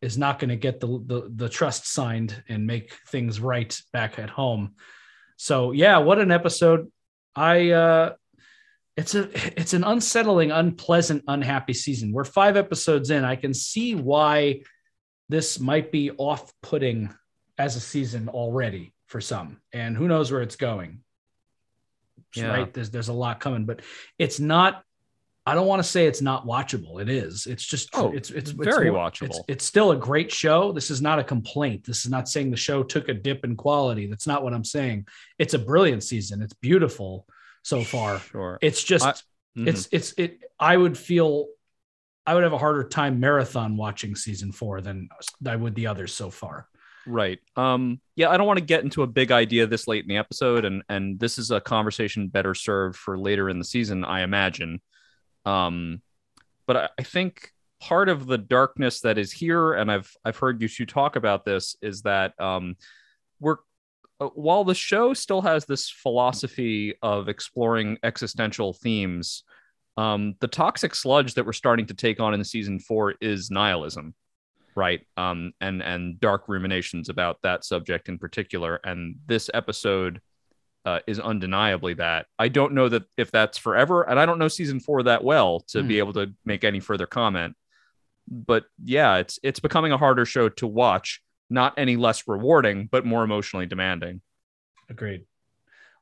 [0.00, 4.18] is not going to get the, the the trust signed and make things right back
[4.18, 4.74] at home.
[5.36, 6.90] So yeah, what an episode!
[7.34, 8.12] I uh,
[8.96, 12.12] it's a it's an unsettling, unpleasant, unhappy season.
[12.12, 13.24] We're five episodes in.
[13.24, 14.62] I can see why
[15.28, 17.14] this might be off-putting
[17.56, 21.00] as a season already for some, and who knows where it's going.
[22.36, 22.48] Yeah.
[22.48, 22.72] Right?
[22.72, 23.80] There's there's a lot coming, but
[24.18, 24.82] it's not.
[25.44, 27.02] I don't want to say it's not watchable.
[27.02, 27.46] It is.
[27.46, 29.24] It's just Oh, it's it's very more- watchable.
[29.30, 30.70] It's, it's still a great show.
[30.70, 31.84] This is not a complaint.
[31.84, 34.06] This is not saying the show took a dip in quality.
[34.06, 35.06] That's not what I'm saying.
[35.40, 36.42] It's a brilliant season.
[36.42, 37.26] It's beautiful
[37.62, 38.18] so far.
[38.20, 38.58] Sure.
[38.60, 39.14] It's just I-
[39.58, 39.68] Mhm.
[39.68, 41.48] it's it's it I would feel
[42.26, 45.08] I would have a harder time marathon watching season 4 than
[45.46, 46.68] I would the others so far.
[47.06, 47.40] Right.
[47.56, 50.16] Um, yeah, I don't want to get into a big idea this late in the
[50.16, 54.22] episode, and and this is a conversation better served for later in the season, I
[54.22, 54.80] imagine.
[55.44, 56.00] Um,
[56.66, 60.62] but I, I think part of the darkness that is here, and I've I've heard
[60.62, 62.76] you two talk about this, is that um,
[63.40, 63.56] we're
[64.34, 69.44] while the show still has this philosophy of exploring existential themes,
[69.96, 74.14] um, the toxic sludge that we're starting to take on in season four is nihilism
[74.74, 75.06] right?
[75.16, 78.80] Um and and dark ruminations about that subject in particular.
[78.84, 80.20] And this episode
[80.84, 82.26] uh, is undeniably that.
[82.38, 85.60] I don't know that if that's forever and i don't know season four that well
[85.68, 87.54] to be able to make any further comment.
[88.28, 91.20] But yeah it's it's becoming a harder show to watch
[91.52, 94.20] not any less rewarding but more emotionally demanding
[94.92, 95.24] Agreed.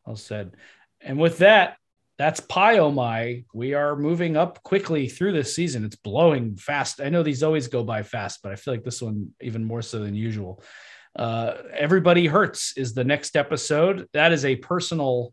[0.05, 0.57] Well said.
[1.01, 1.77] And with that,
[2.19, 3.45] that's Pie Oh My.
[3.55, 5.85] We are moving up quickly through this season.
[5.85, 7.01] It's blowing fast.
[7.01, 9.81] I know these always go by fast, but I feel like this one even more
[9.81, 10.63] so than usual.
[11.17, 14.09] Uh, Everybody Hurts is the next episode.
[14.13, 15.33] That is a personal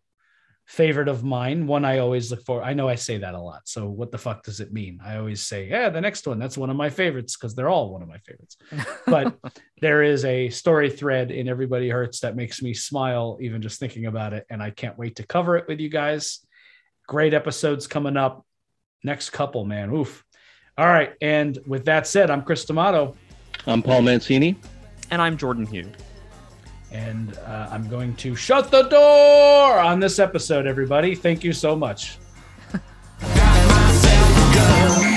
[0.68, 1.65] favorite of mine.
[1.65, 2.61] One I always look for.
[2.61, 3.61] I know I say that a lot.
[3.65, 4.99] So what the fuck does it mean?
[5.03, 6.39] I always say, yeah, the next one.
[6.39, 8.57] That's one of my favorites because they're all one of my favorites.
[9.06, 9.38] But
[9.81, 14.07] there is a story thread in Everybody Hurts that makes me smile even just thinking
[14.07, 16.45] about it, and I can't wait to cover it with you guys.
[17.07, 18.45] Great episodes coming up.
[19.03, 19.94] Next couple, man.
[19.94, 20.26] Oof.
[20.77, 21.14] All right.
[21.22, 23.15] And with that said, I'm Chris D'Amato.
[23.65, 24.57] I'm Paul Mancini.
[25.10, 25.89] And I'm Jordan Hugh.
[26.92, 31.16] And uh, I'm going to shut the door on this episode, everybody.
[31.16, 32.18] Thank you so much.